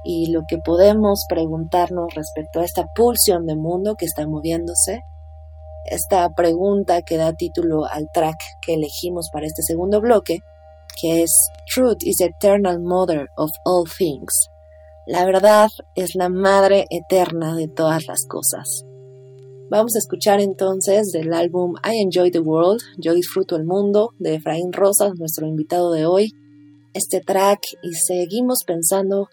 y 0.04 0.30
lo 0.30 0.42
que 0.48 0.58
podemos 0.58 1.24
preguntarnos 1.28 2.14
respecto 2.14 2.60
a 2.60 2.64
esta 2.64 2.86
pulsión 2.94 3.46
de 3.46 3.56
mundo 3.56 3.94
que 3.96 4.04
está 4.04 4.26
moviéndose. 4.26 5.00
Esta 5.86 6.28
pregunta 6.30 7.02
que 7.02 7.16
da 7.16 7.32
título 7.32 7.84
al 7.86 8.08
track 8.12 8.38
que 8.62 8.74
elegimos 8.74 9.28
para 9.32 9.46
este 9.46 9.62
segundo 9.62 10.00
bloque, 10.00 10.40
que 11.00 11.22
es 11.22 11.32
Truth 11.74 12.02
is 12.02 12.16
the 12.16 12.26
eternal 12.26 12.80
mother 12.80 13.28
of 13.36 13.50
all 13.64 13.84
things. 13.84 14.48
La 15.06 15.24
verdad 15.24 15.68
es 15.94 16.14
la 16.14 16.28
madre 16.28 16.86
eterna 16.90 17.54
de 17.54 17.68
todas 17.68 18.06
las 18.06 18.24
cosas. 18.26 18.84
Vamos 19.70 19.96
a 19.96 19.98
escuchar 19.98 20.40
entonces 20.40 21.10
del 21.12 21.32
álbum 21.32 21.74
I 21.84 22.00
Enjoy 22.00 22.30
the 22.30 22.40
World, 22.40 22.80
Yo 22.98 23.12
disfruto 23.12 23.56
el 23.56 23.64
mundo, 23.64 24.10
de 24.18 24.36
Efraín 24.36 24.72
Rosas, 24.72 25.12
nuestro 25.18 25.46
invitado 25.46 25.90
de 25.92 26.06
hoy, 26.06 26.32
este 26.94 27.20
track 27.20 27.60
y 27.82 27.94
seguimos 27.94 28.60
pensando 28.64 29.28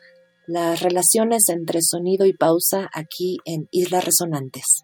las 0.52 0.82
relaciones 0.82 1.50
entre 1.50 1.82
sonido 1.82 2.26
y 2.26 2.34
pausa 2.34 2.90
aquí 2.94 3.38
en 3.46 3.68
Islas 3.72 4.06
Resonantes. 4.06 4.84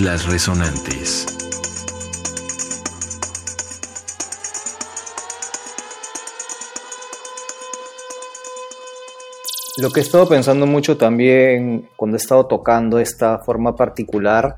Islas 0.00 0.24
Resonantes. 0.24 1.26
Lo 9.76 9.90
que 9.90 10.00
he 10.00 10.02
estado 10.02 10.26
pensando 10.26 10.64
mucho 10.64 10.96
también 10.96 11.90
cuando 11.96 12.16
he 12.16 12.18
estado 12.18 12.46
tocando 12.46 12.98
esta 12.98 13.40
forma 13.40 13.76
particular 13.76 14.56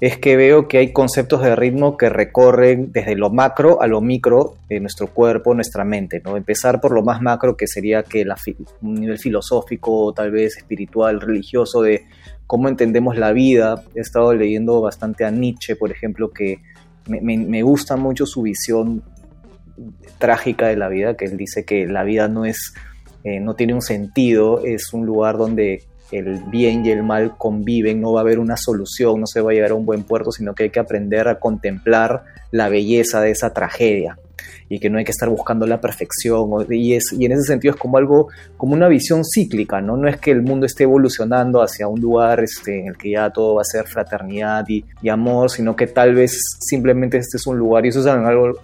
es 0.00 0.18
que 0.18 0.36
veo 0.36 0.66
que 0.66 0.78
hay 0.78 0.92
conceptos 0.92 1.42
de 1.42 1.54
ritmo 1.54 1.96
que 1.96 2.08
recorren 2.08 2.90
desde 2.92 3.14
lo 3.14 3.30
macro 3.30 3.80
a 3.80 3.86
lo 3.86 4.00
micro 4.00 4.56
de 4.68 4.80
nuestro 4.80 5.06
cuerpo, 5.06 5.54
nuestra 5.54 5.84
mente, 5.84 6.20
¿no? 6.24 6.36
Empezar 6.36 6.80
por 6.80 6.92
lo 6.92 7.02
más 7.02 7.22
macro 7.22 7.56
que 7.56 7.68
sería 7.68 8.02
que 8.02 8.24
la, 8.24 8.36
un 8.82 8.94
nivel 8.94 9.18
filosófico, 9.18 10.12
tal 10.12 10.32
vez 10.32 10.56
espiritual, 10.56 11.20
religioso 11.20 11.80
de 11.82 12.06
cómo 12.46 12.68
entendemos 12.68 13.16
la 13.16 13.32
vida. 13.32 13.84
He 13.94 14.00
estado 14.00 14.34
leyendo 14.34 14.80
bastante 14.80 15.24
a 15.24 15.30
Nietzsche, 15.30 15.76
por 15.76 15.92
ejemplo, 15.92 16.32
que 16.32 16.60
me, 17.06 17.62
gusta 17.62 17.96
mucho 17.96 18.26
su 18.26 18.42
visión 18.42 19.02
trágica 20.18 20.68
de 20.68 20.76
la 20.76 20.88
vida, 20.88 21.16
que 21.16 21.26
él 21.26 21.36
dice 21.36 21.64
que 21.64 21.86
la 21.86 22.02
vida 22.02 22.28
no 22.28 22.44
es, 22.44 22.74
eh, 23.22 23.38
no 23.38 23.54
tiene 23.54 23.74
un 23.74 23.82
sentido, 23.82 24.64
es 24.64 24.92
un 24.92 25.06
lugar 25.06 25.36
donde 25.36 25.84
el 26.12 26.42
bien 26.44 26.84
y 26.84 26.90
el 26.90 27.02
mal 27.02 27.36
conviven, 27.36 28.00
no 28.00 28.12
va 28.12 28.20
a 28.20 28.22
haber 28.22 28.38
una 28.38 28.56
solución, 28.56 29.20
no 29.20 29.26
se 29.26 29.40
va 29.40 29.50
a 29.50 29.54
llegar 29.54 29.72
a 29.72 29.74
un 29.74 29.86
buen 29.86 30.04
puerto, 30.04 30.30
sino 30.30 30.54
que 30.54 30.64
hay 30.64 30.70
que 30.70 30.80
aprender 30.80 31.28
a 31.28 31.38
contemplar 31.38 32.24
la 32.50 32.68
belleza 32.68 33.20
de 33.20 33.30
esa 33.30 33.52
tragedia 33.52 34.18
y 34.68 34.78
que 34.78 34.90
no 34.90 34.98
hay 34.98 35.04
que 35.04 35.10
estar 35.10 35.28
buscando 35.28 35.66
la 35.66 35.80
perfección 35.80 36.48
y, 36.70 36.94
es, 36.94 37.12
y 37.12 37.24
en 37.24 37.32
ese 37.32 37.42
sentido 37.42 37.74
es 37.74 37.80
como 37.80 37.98
algo, 37.98 38.28
como 38.56 38.74
una 38.74 38.88
visión 38.88 39.22
cíclica, 39.24 39.80
¿no? 39.80 39.96
No 39.96 40.08
es 40.08 40.16
que 40.16 40.30
el 40.30 40.42
mundo 40.42 40.66
esté 40.66 40.84
evolucionando 40.84 41.62
hacia 41.62 41.86
un 41.86 42.00
lugar 42.00 42.42
este, 42.42 42.80
en 42.80 42.88
el 42.88 42.96
que 42.96 43.10
ya 43.10 43.30
todo 43.30 43.56
va 43.56 43.62
a 43.62 43.64
ser 43.64 43.86
fraternidad 43.86 44.64
y, 44.68 44.84
amor, 45.08 45.50
sino 45.50 45.76
que 45.76 45.86
tal 45.86 46.14
vez 46.14 46.40
simplemente 46.60 47.18
este 47.18 47.36
es 47.36 47.46
un 47.46 47.58
lugar 47.58 47.84
y 47.84 47.90
eso 47.90 48.00
es 48.00 48.06
en 48.06 48.24
algo 48.24 48.58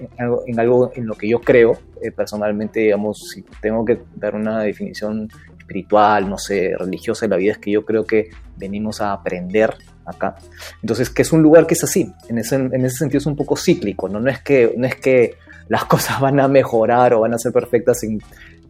en, 0.46 0.58
algo, 0.58 0.92
en, 0.94 1.06
lo 1.06 1.14
que 1.14 1.28
yo 1.28 1.40
creo 1.40 1.78
eh, 2.02 2.10
personalmente, 2.10 2.80
digamos, 2.80 3.30
si 3.32 3.44
tengo 3.60 3.84
que 3.84 4.00
dar 4.16 4.34
una 4.34 4.62
definición 4.62 5.28
espiritual, 5.70 6.28
no 6.28 6.36
sé, 6.36 6.72
religiosa 6.76 7.26
de 7.26 7.30
la 7.30 7.36
vida, 7.36 7.52
es 7.52 7.58
que 7.58 7.70
yo 7.70 7.84
creo 7.84 8.04
que 8.04 8.30
venimos 8.56 9.00
a 9.00 9.12
aprender 9.12 9.74
acá. 10.04 10.36
Entonces, 10.82 11.10
que 11.10 11.22
es 11.22 11.32
un 11.32 11.42
lugar 11.42 11.66
que 11.66 11.74
es 11.74 11.84
así, 11.84 12.12
en 12.28 12.38
ese, 12.38 12.56
en 12.56 12.84
ese 12.84 12.96
sentido 12.96 13.18
es 13.18 13.26
un 13.26 13.36
poco 13.36 13.56
cíclico, 13.56 14.08
¿no? 14.08 14.18
No 14.18 14.30
es 14.30 14.40
que, 14.40 14.74
no 14.76 14.86
es 14.86 14.96
que 14.96 15.34
las 15.68 15.84
cosas 15.86 16.20
van 16.20 16.40
a 16.40 16.48
mejorar 16.48 17.14
o 17.14 17.20
van 17.20 17.34
a 17.34 17.38
ser 17.38 17.52
perfectas 17.52 18.00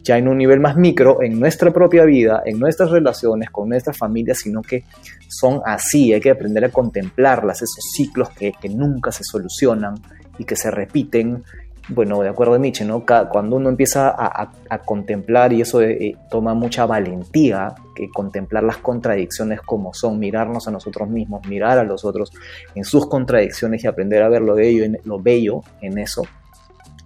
ya 0.03 0.17
en 0.17 0.27
un 0.27 0.37
nivel 0.37 0.59
más 0.59 0.77
micro, 0.77 1.21
en 1.21 1.39
nuestra 1.39 1.71
propia 1.71 2.05
vida, 2.05 2.41
en 2.45 2.59
nuestras 2.59 2.89
relaciones, 2.89 3.49
con 3.49 3.69
nuestras 3.69 3.97
familias, 3.97 4.39
sino 4.39 4.61
que 4.61 4.83
son 5.27 5.61
así, 5.65 6.13
hay 6.13 6.19
que 6.19 6.31
aprender 6.31 6.65
a 6.65 6.69
contemplarlas, 6.69 7.57
esos 7.57 7.83
ciclos 7.95 8.29
que, 8.29 8.51
que 8.59 8.69
nunca 8.69 9.11
se 9.11 9.23
solucionan 9.23 9.95
y 10.37 10.43
que 10.43 10.55
se 10.55 10.71
repiten. 10.71 11.43
Bueno, 11.89 12.21
de 12.21 12.29
acuerdo 12.29 12.53
a 12.53 12.57
Nietzsche, 12.57 12.85
¿no? 12.85 13.03
cuando 13.05 13.55
uno 13.55 13.67
empieza 13.67 14.13
a, 14.15 14.77
contemplar, 14.85 15.51
y 15.51 15.61
eso 15.61 15.81
eh, 15.81 16.15
toma 16.29 16.53
mucha 16.53 16.85
valentía, 16.85 17.73
que 17.95 18.09
contemplar 18.09 18.63
las 18.63 18.77
contradicciones 18.77 19.61
como 19.61 19.93
son, 19.93 20.19
mirarnos 20.19 20.67
a 20.67 20.71
nosotros 20.71 21.09
mismos, 21.09 21.45
mirar 21.47 21.79
a 21.79 21.83
los 21.83 22.05
otros 22.05 22.31
en 22.75 22.85
sus 22.85 23.07
contradicciones 23.07 23.83
y 23.83 23.87
aprender 23.87 24.21
a 24.23 24.29
ver 24.29 24.41
lo 24.41 24.53
bello 24.55 24.83
en, 24.83 24.99
lo 25.03 25.19
bello 25.19 25.63
en 25.81 25.97
eso, 25.97 26.23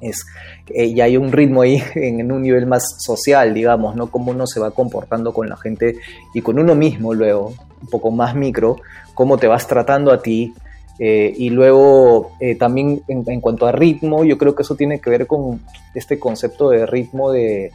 es, 0.01 0.25
eh, 0.67 0.93
ya 0.93 1.05
hay 1.05 1.17
un 1.17 1.31
ritmo 1.31 1.61
ahí 1.61 1.81
en, 1.95 2.31
un 2.31 2.41
nivel 2.41 2.65
más 2.65 2.83
social, 2.99 3.53
digamos, 3.53 3.95
¿no? 3.95 4.07
Cómo 4.07 4.31
uno 4.31 4.47
se 4.47 4.59
va 4.59 4.71
comportando 4.71 5.33
con 5.33 5.49
la 5.49 5.57
gente 5.57 5.97
y 6.33 6.41
con 6.41 6.59
uno 6.59 6.75
mismo 6.75 7.13
luego, 7.13 7.53
un 7.81 7.87
poco 7.89 8.11
más 8.11 8.35
micro, 8.35 8.77
cómo 9.13 9.37
te 9.37 9.47
vas 9.47 9.67
tratando 9.67 10.11
a 10.11 10.21
ti. 10.21 10.53
Eh, 10.97 11.33
y 11.35 11.49
luego 11.49 12.31
eh, 12.39 12.55
también 12.55 13.01
en, 13.07 13.41
cuanto 13.41 13.67
a 13.67 13.71
ritmo, 13.71 14.23
yo 14.23 14.37
creo 14.37 14.55
que 14.55 14.63
eso 14.63 14.75
tiene 14.75 14.99
que 14.99 15.09
ver 15.09 15.27
con 15.27 15.61
este 15.93 16.17
concepto 16.17 16.69
de 16.69 16.85
ritmo 16.85 17.31
de, 17.31 17.71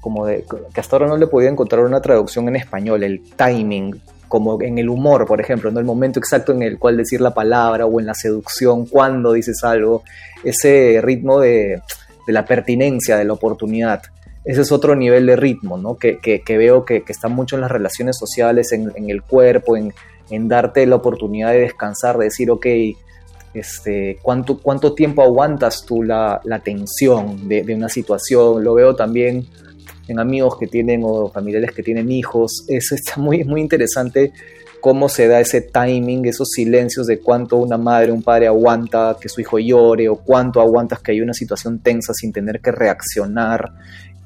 como 0.00 0.26
de, 0.26 0.44
que 0.72 0.80
hasta 0.80 0.96
ahora 0.96 1.06
no 1.06 1.16
le 1.16 1.28
podía 1.28 1.50
encontrar 1.50 1.84
una 1.84 2.00
traducción 2.00 2.48
en 2.48 2.56
español, 2.56 3.04
el 3.04 3.22
timing, 3.36 4.00
como 4.26 4.60
en 4.60 4.78
el 4.78 4.88
humor, 4.88 5.26
por 5.26 5.40
ejemplo, 5.40 5.70
¿no? 5.70 5.78
el 5.78 5.86
momento 5.86 6.18
exacto 6.18 6.52
en 6.52 6.62
el 6.62 6.78
cual 6.78 6.96
decir 6.96 7.20
la 7.20 7.32
palabra 7.32 7.86
o 7.86 8.00
en 8.00 8.06
la 8.06 8.14
seducción, 8.14 8.86
cuando 8.86 9.32
dices 9.32 9.62
algo, 9.62 10.02
ese 10.42 11.00
ritmo 11.00 11.38
de, 11.38 11.80
la 12.26 12.44
pertinencia, 12.44 13.16
de 13.16 13.24
la 13.24 13.34
oportunidad. 13.34 14.02
Ese 14.44 14.62
es 14.62 14.72
otro 14.72 14.96
nivel 14.96 15.26
de 15.26 15.36
ritmo, 15.36 15.78
¿no? 15.78 15.96
Que, 15.96 16.18
veo 16.48 16.84
que, 16.84 17.04
está 17.06 17.28
mucho 17.28 17.54
en 17.54 17.62
las 17.62 17.70
relaciones 17.70 18.18
sociales, 18.18 18.72
en, 18.72 19.08
el 19.08 19.22
cuerpo, 19.22 19.76
en, 19.76 19.94
darte 20.30 20.86
la 20.86 20.96
oportunidad 20.96 21.52
de 21.52 21.60
descansar, 21.60 22.18
de 22.18 22.24
decir, 22.24 22.50
ok, 22.50 22.66
este, 23.54 24.18
¿cuánto, 24.22 24.58
cuánto 24.58 24.94
tiempo 24.94 25.22
aguantas 25.22 25.84
tú 25.86 26.02
la, 26.02 26.40
tensión 26.64 27.48
de, 27.48 27.62
de, 27.62 27.74
una 27.74 27.88
situación? 27.88 28.64
Lo 28.64 28.74
veo 28.74 28.96
también 28.96 29.46
en 30.08 30.18
amigos 30.18 30.58
que 30.58 30.66
tienen 30.66 31.02
o 31.04 31.28
familiares 31.30 31.72
que 31.72 31.82
tienen 31.82 32.10
hijos. 32.10 32.64
Eso 32.68 32.94
está 32.94 33.20
muy, 33.20 33.44
muy 33.44 33.60
interesante 33.60 34.32
cómo 34.84 35.08
se 35.08 35.28
da 35.28 35.40
ese 35.40 35.62
timing, 35.62 36.26
esos 36.26 36.50
silencios 36.50 37.06
de 37.06 37.18
cuánto 37.18 37.56
una 37.56 37.78
madre, 37.78 38.12
un 38.12 38.22
padre 38.22 38.48
aguanta 38.48 39.16
que 39.18 39.30
su 39.30 39.40
hijo 39.40 39.58
llore 39.58 40.10
o 40.10 40.16
cuánto 40.16 40.60
aguantas 40.60 41.00
que 41.00 41.12
hay 41.12 41.22
una 41.22 41.32
situación 41.32 41.78
tensa 41.78 42.12
sin 42.12 42.34
tener 42.34 42.60
que 42.60 42.70
reaccionar. 42.70 43.72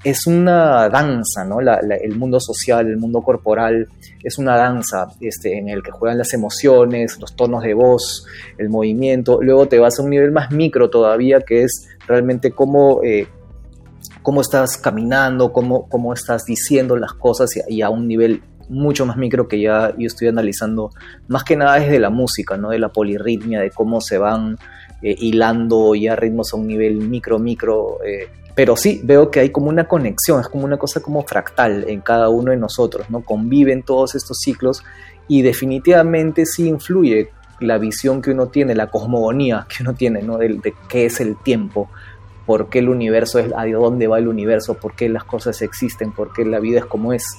Es 0.05 0.27
una 0.27 0.89
danza, 0.89 1.45
¿no? 1.45 1.59
el 1.61 2.17
mundo 2.17 2.39
social, 2.39 2.87
el 2.87 2.99
mundo 2.99 3.21
corporal, 3.21 3.89
es 4.23 4.39
una 4.39 4.57
danza 4.57 5.09
este, 5.21 5.59
en 5.59 5.69
el 5.69 5.83
que 5.83 5.91
juegan 5.91 6.19
las 6.19 6.33
emociones, 6.35 7.19
los 7.21 7.35
tonos 7.35 7.63
de 7.63 7.75
voz, 7.75 8.25
el 8.59 8.69
movimiento. 8.69 9.41
Luego 9.43 9.67
te 9.67 9.79
vas 9.79 9.99
a 9.99 10.03
un 10.03 10.11
nivel 10.11 10.31
más 10.31 10.53
micro 10.53 10.89
todavía, 10.89 11.41
que 11.41 11.65
es 11.65 11.89
realmente 12.07 12.53
cómo, 12.53 13.01
eh, 13.03 13.27
cómo 14.23 14.41
estás 14.41 14.77
caminando, 14.77 15.53
cómo, 15.53 15.89
cómo 15.89 16.13
estás 16.13 16.45
diciendo 16.45 16.97
las 16.97 17.15
cosas 17.15 17.51
y, 17.69 17.83
a 17.83 17.91
un 17.91 18.07
nivel 18.07 18.43
mucho 18.69 19.07
más 19.07 19.17
micro 19.17 19.49
que 19.49 19.61
ya 19.61 19.95
yo 19.97 20.07
estoy 20.07 20.29
analizando, 20.29 20.91
más 21.27 21.43
que 21.43 21.57
nada 21.57 21.81
desde 21.81 21.99
la 21.99 22.11
música, 22.11 22.57
¿no? 22.57 22.71
de 22.71 22.79
la 22.79 22.91
polirritmia, 22.91 23.61
de 23.61 23.71
cómo 23.71 24.01
se 24.01 24.19
van 24.19 24.59
eh, 25.03 25.15
hilando 25.19 25.95
ya 25.95 26.17
ritmos 26.17 26.53
a 26.53 26.57
un 26.57 26.67
nivel 26.67 26.97
micro, 26.97 27.39
micro. 27.39 27.99
Eh, 28.05 28.29
pero 28.59 28.75
sí, 28.75 29.01
veo 29.05 29.31
que 29.31 29.39
hay 29.39 29.51
como 29.51 29.69
una 29.69 29.87
conexión, 29.87 30.41
es 30.41 30.49
como 30.49 30.65
una 30.65 30.79
cosa 30.79 30.99
como 31.01 31.23
fractal 31.23 31.89
en 31.89 32.01
cada 32.01 32.29
uno 32.29 32.51
de 32.51 32.57
nosotros, 32.57 33.09
¿no? 33.09 33.21
Conviven 33.21 33.85
todos 33.85 34.17
estos 34.17 34.39
ciclos 34.39 34.83
y 35.29 35.43
definitivamente 35.43 36.45
sí 36.45 36.67
influye 36.67 37.31
la 37.61 37.79
visión 37.79 38.21
que 38.21 38.33
uno 38.33 38.49
tiene, 38.49 38.75
la 38.75 38.89
cosmogonía 38.91 39.65
que 39.69 39.85
uno 39.85 39.95
tiene, 39.95 40.23
¿no? 40.23 40.39
de 40.39 40.75
qué 40.89 41.07
es 41.07 41.21
el 41.21 41.37
tiempo, 41.37 41.89
por 42.47 42.69
qué 42.69 42.81
el 42.81 42.89
universo 42.89 43.39
es, 43.39 43.53
a 43.57 43.65
dónde 43.65 44.09
va 44.09 44.19
el 44.19 44.27
universo, 44.27 44.75
por 44.75 44.97
qué 44.97 45.09
las 45.09 45.23
cosas 45.23 45.63
existen, 45.63 46.11
por 46.11 46.33
qué 46.33 46.45
la 46.45 46.59
vida 46.59 46.81
es 46.81 46.87
como 46.87 47.13
es. 47.13 47.39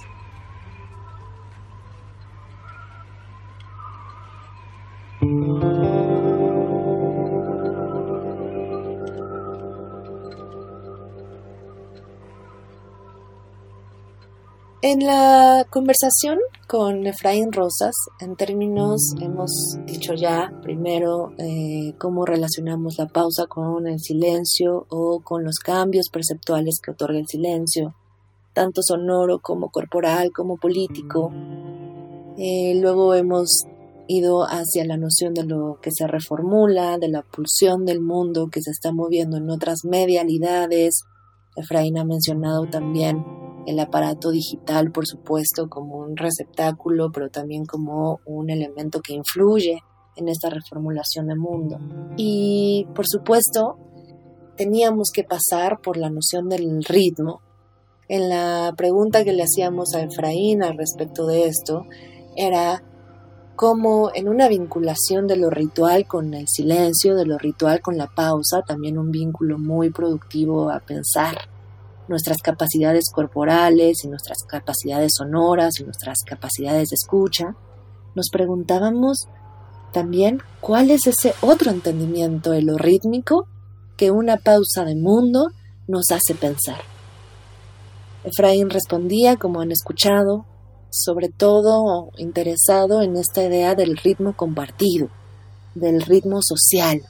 En 14.81 15.05
la 15.05 15.65
conversación 15.69 16.39
con 16.65 17.05
Efraín 17.05 17.51
Rosas, 17.51 17.93
en 18.21 18.37
términos, 18.37 19.13
hemos 19.19 19.77
dicho 19.85 20.13
ya 20.13 20.53
primero 20.61 21.33
eh, 21.37 21.95
cómo 21.97 22.25
relacionamos 22.25 22.97
la 22.97 23.07
pausa 23.07 23.45
con 23.47 23.87
el 23.87 23.99
silencio 23.99 24.85
o 24.87 25.19
con 25.19 25.43
los 25.43 25.59
cambios 25.59 26.07
perceptuales 26.07 26.79
que 26.81 26.91
otorga 26.91 27.19
el 27.19 27.27
silencio, 27.27 27.93
tanto 28.53 28.81
sonoro 28.81 29.39
como 29.41 29.69
corporal 29.69 30.31
como 30.31 30.55
político. 30.55 31.29
Eh, 32.37 32.79
luego 32.79 33.15
hemos 33.15 33.65
ido 34.07 34.45
hacia 34.45 34.85
la 34.85 34.95
noción 34.95 35.33
de 35.33 35.43
lo 35.43 35.79
que 35.81 35.91
se 35.91 36.07
reformula, 36.07 36.97
de 36.97 37.09
la 37.09 37.23
pulsión 37.23 37.83
del 37.83 37.99
mundo 37.99 38.47
que 38.49 38.61
se 38.61 38.71
está 38.71 38.93
moviendo 38.93 39.35
en 39.35 39.49
otras 39.49 39.79
medialidades. 39.83 41.03
Efraín 41.57 41.97
ha 41.97 42.05
mencionado 42.05 42.65
también 42.67 43.38
el 43.65 43.79
aparato 43.79 44.31
digital, 44.31 44.91
por 44.91 45.05
supuesto, 45.07 45.69
como 45.69 45.97
un 45.97 46.17
receptáculo, 46.17 47.11
pero 47.11 47.29
también 47.29 47.65
como 47.65 48.19
un 48.25 48.49
elemento 48.49 49.01
que 49.01 49.13
influye 49.13 49.79
en 50.15 50.27
esta 50.27 50.49
reformulación 50.49 51.27
del 51.27 51.37
mundo. 51.37 51.79
Y, 52.17 52.87
por 52.95 53.05
supuesto, 53.07 53.77
teníamos 54.57 55.09
que 55.13 55.23
pasar 55.23 55.79
por 55.81 55.97
la 55.97 56.09
noción 56.09 56.49
del 56.49 56.83
ritmo. 56.83 57.41
En 58.07 58.29
la 58.29 58.73
pregunta 58.75 59.23
que 59.23 59.33
le 59.33 59.43
hacíamos 59.43 59.93
a 59.93 60.01
Efraín 60.01 60.63
al 60.63 60.77
respecto 60.77 61.27
de 61.27 61.45
esto, 61.45 61.85
era 62.35 62.83
cómo 63.55 64.09
en 64.13 64.29
una 64.29 64.47
vinculación 64.47 65.27
de 65.27 65.37
lo 65.37 65.49
ritual 65.49 66.07
con 66.07 66.33
el 66.33 66.47
silencio, 66.47 67.15
de 67.15 67.25
lo 67.25 67.37
ritual 67.37 67.81
con 67.81 67.97
la 67.97 68.07
pausa, 68.07 68.61
también 68.61 68.97
un 68.97 69.11
vínculo 69.11 69.59
muy 69.59 69.91
productivo 69.91 70.69
a 70.71 70.79
pensar 70.79 71.37
nuestras 72.09 72.37
capacidades 72.39 73.05
corporales 73.13 74.03
y 74.03 74.07
nuestras 74.07 74.39
capacidades 74.47 75.11
sonoras 75.15 75.79
y 75.79 75.83
nuestras 75.83 76.17
capacidades 76.25 76.89
de 76.89 76.95
escucha, 76.95 77.55
nos 78.15 78.29
preguntábamos 78.31 79.27
también 79.93 80.41
cuál 80.59 80.89
es 80.89 81.07
ese 81.07 81.33
otro 81.41 81.71
entendimiento 81.71 82.51
de 82.51 82.63
rítmico 82.77 83.47
que 83.95 84.11
una 84.11 84.37
pausa 84.37 84.85
de 84.85 84.95
mundo 84.95 85.49
nos 85.87 86.05
hace 86.11 86.33
pensar. 86.33 86.81
Efraín 88.23 88.69
respondía, 88.69 89.37
como 89.37 89.61
han 89.61 89.71
escuchado, 89.71 90.45
sobre 90.89 91.29
todo 91.29 92.09
interesado 92.17 93.01
en 93.01 93.15
esta 93.17 93.43
idea 93.43 93.75
del 93.75 93.97
ritmo 93.97 94.35
compartido, 94.35 95.09
del 95.75 96.01
ritmo 96.01 96.39
social, 96.41 97.01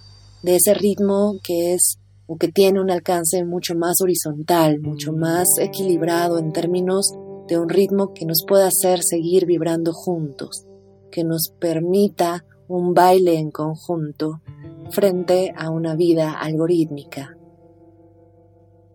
de 0.44 0.58
ese 0.58 0.74
ritmo 0.74 1.36
que 1.42 1.74
es 1.74 2.00
o 2.32 2.38
que 2.38 2.48
tiene 2.48 2.80
un 2.80 2.92
alcance 2.92 3.44
mucho 3.44 3.74
más 3.74 4.02
horizontal, 4.02 4.80
mucho 4.82 5.12
más 5.12 5.48
equilibrado 5.60 6.38
en 6.38 6.54
términos 6.54 7.12
de 7.48 7.58
un 7.58 7.68
ritmo 7.68 8.14
que 8.14 8.28
nos 8.28 8.44
pueda 8.48 8.68
hacer 8.68 9.00
seguir 9.02 9.48
vibrando 9.48 9.94
juntos, 9.94 10.68
que 11.12 11.24
nos 11.24 11.52
permita 11.60 12.46
un 12.68 12.94
baile 12.94 13.40
en 13.40 13.50
conjunto 13.50 14.42
frente 14.92 15.52
a 15.58 15.72
una 15.72 15.96
vida 15.96 16.34
algorítmica. 16.34 17.36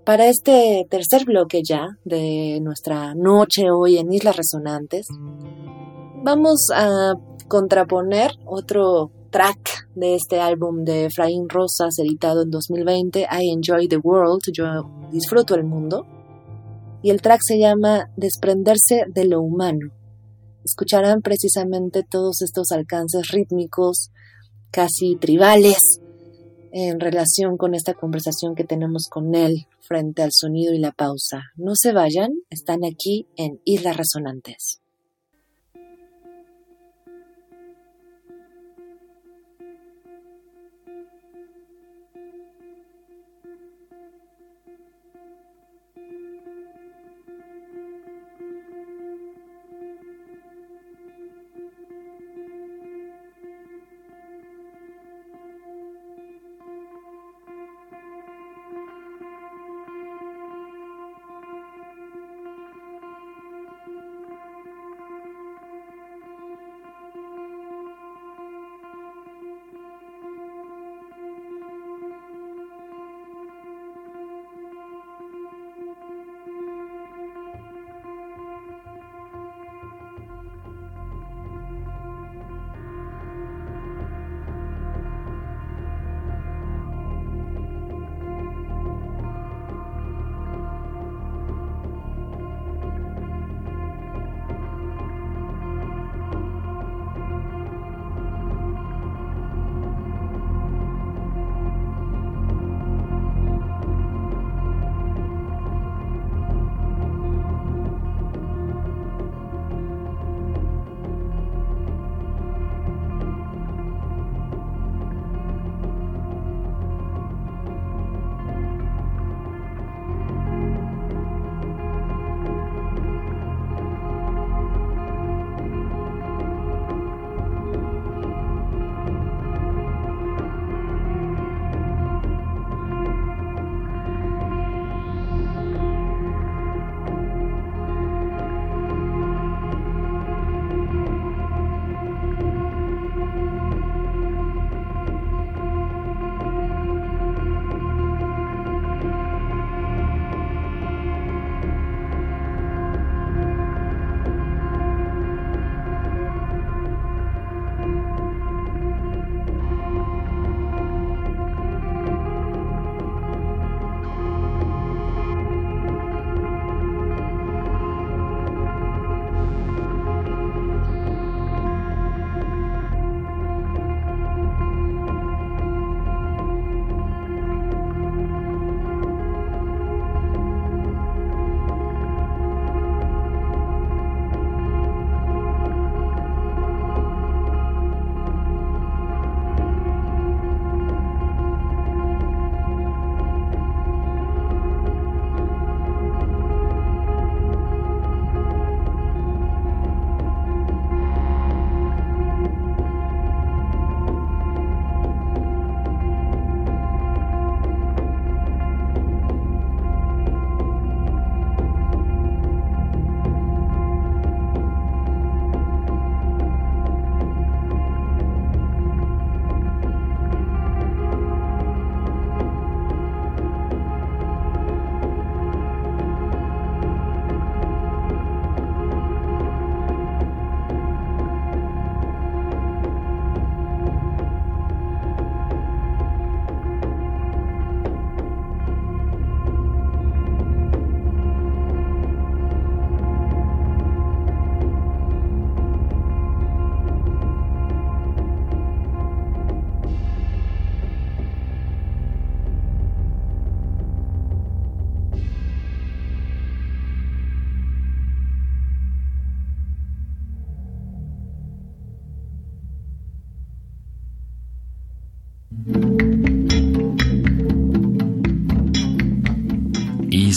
Para 0.04 0.28
este 0.28 0.86
tercer 0.88 1.24
bloque 1.24 1.62
ya 1.68 1.88
de 2.04 2.60
nuestra 2.62 3.16
noche 3.16 3.72
hoy 3.72 3.98
en 3.98 4.12
Islas 4.12 4.36
Resonantes, 4.36 5.08
vamos 6.22 6.68
a 6.72 7.14
contraponer 7.48 8.30
otro 8.46 9.10
track 9.34 9.88
de 9.96 10.14
este 10.14 10.38
álbum 10.38 10.84
de 10.84 11.06
Efraín 11.06 11.48
Rosas, 11.48 11.98
editado 11.98 12.42
en 12.42 12.50
2020, 12.50 13.22
I 13.22 13.50
Enjoy 13.50 13.88
the 13.88 13.96
World, 13.96 14.42
yo 14.52 14.64
disfruto 15.10 15.56
el 15.56 15.64
mundo. 15.64 16.06
Y 17.02 17.10
el 17.10 17.20
track 17.20 17.40
se 17.44 17.58
llama 17.58 18.12
Desprenderse 18.16 19.02
de 19.08 19.24
lo 19.24 19.40
humano. 19.40 19.90
Escucharán 20.64 21.20
precisamente 21.20 22.04
todos 22.08 22.42
estos 22.42 22.70
alcances 22.70 23.32
rítmicos, 23.32 24.12
casi 24.70 25.16
tribales, 25.16 25.78
en 26.70 27.00
relación 27.00 27.56
con 27.56 27.74
esta 27.74 27.94
conversación 27.94 28.54
que 28.54 28.62
tenemos 28.62 29.08
con 29.10 29.34
él 29.34 29.66
frente 29.80 30.22
al 30.22 30.30
sonido 30.32 30.72
y 30.74 30.78
la 30.78 30.92
pausa. 30.92 31.42
No 31.56 31.72
se 31.74 31.92
vayan, 31.92 32.30
están 32.50 32.84
aquí 32.84 33.26
en 33.34 33.60
Islas 33.64 33.96
Resonantes. 33.96 34.83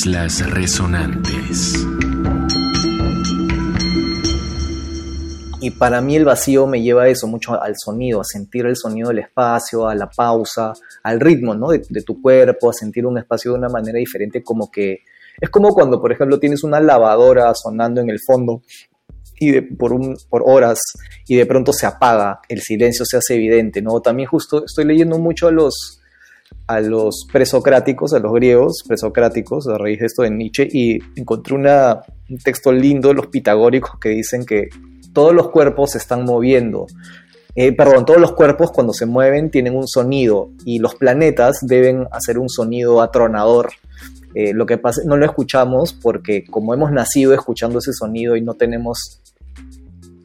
Islas 0.08 0.50
Resonantes. 0.52 1.86
Y 5.60 5.72
para 5.72 6.00
mí 6.00 6.16
el 6.16 6.24
vacío 6.24 6.66
me 6.66 6.82
lleva 6.82 7.04
a 7.04 7.08
eso, 7.10 7.28
mucho 7.28 7.62
al 7.62 7.74
sonido, 7.78 8.22
a 8.22 8.24
sentir 8.24 8.66
el 8.68 8.78
sonido 8.78 9.10
del 9.10 9.20
espacio, 9.20 9.86
a 9.86 9.96
la 9.96 10.10
pausa, 10.10 10.72
al 11.04 11.20
ritmo 11.20 11.56
¿no? 11.56 11.72
de, 11.72 12.02
tu 12.04 12.22
cuerpo, 12.22 12.70
a 12.70 12.74
sentir 12.74 13.06
un 13.06 13.18
espacio 13.18 13.52
de 13.52 13.58
una 13.58 13.68
manera 13.68 14.00
diferente, 14.00 14.42
como 14.42 14.72
que 14.72 15.00
es 15.42 15.50
como 15.50 15.74
cuando, 15.74 16.00
por 16.00 16.14
ejemplo, 16.14 16.40
tienes 16.40 16.64
una 16.64 16.80
lavadora 16.80 17.54
sonando 17.54 18.00
en 18.00 18.10
el 18.10 18.20
fondo 18.26 18.62
y 19.38 19.60
por, 19.60 19.92
un, 19.92 20.16
por 20.30 20.42
horas 20.46 20.80
y 21.28 21.36
de 21.36 21.46
pronto 21.46 21.74
se 21.74 21.86
apaga, 21.86 22.40
el 22.48 22.62
silencio 22.62 23.04
se 23.06 23.18
hace 23.18 23.36
evidente, 23.36 23.82
¿no? 23.82 24.00
También 24.00 24.30
justo 24.30 24.64
estoy 24.64 24.86
leyendo 24.86 25.20
mucho 25.20 25.50
a 25.50 25.52
los, 25.52 25.97
a 26.68 26.82
los 26.82 27.26
presocráticos, 27.32 28.14
a 28.14 28.20
los 28.20 28.34
griegos 28.34 28.84
presocráticos, 28.88 29.68
a 29.68 29.78
raíz 29.78 30.00
de 30.00 30.06
esto 30.06 30.24
de 30.24 30.32
Nietzsche, 30.32 30.68
y 30.72 31.00
encontré 31.16 31.56
un 31.56 32.38
texto 32.44 32.72
lindo 32.72 33.10
de 33.10 33.16
los 33.16 33.28
pitagóricos 33.28 34.00
que 34.00 34.10
dicen 34.10 34.46
que 34.46 34.70
todos 35.14 35.34
los 35.34 35.50
cuerpos 35.50 35.92
se 35.92 35.98
están 35.98 36.26
moviendo. 36.26 36.88
Eh, 37.56 37.72
perdón, 37.72 38.06
todos 38.06 38.22
los 38.22 38.34
cuerpos 38.34 38.72
cuando 38.72 38.94
se 38.94 39.08
mueven 39.08 39.50
tienen 39.50 39.76
un 39.76 39.88
sonido 39.88 40.52
y 40.64 40.78
los 40.78 40.94
planetas 40.94 41.58
deben 41.64 42.06
hacer 42.12 42.38
un 42.38 42.50
sonido 42.50 43.02
atronador. 43.02 43.72
Eh, 44.36 44.54
lo 44.54 44.68
que 44.68 44.78
pasa, 44.78 45.02
no 45.06 45.18
lo 45.18 45.26
escuchamos 45.26 45.94
porque 45.94 46.46
como 46.46 46.76
hemos 46.76 46.92
nacido 46.92 47.34
escuchando 47.34 47.80
ese 47.80 47.94
sonido 47.94 48.36
y 48.36 48.42
no 48.42 48.54
tenemos 48.54 49.22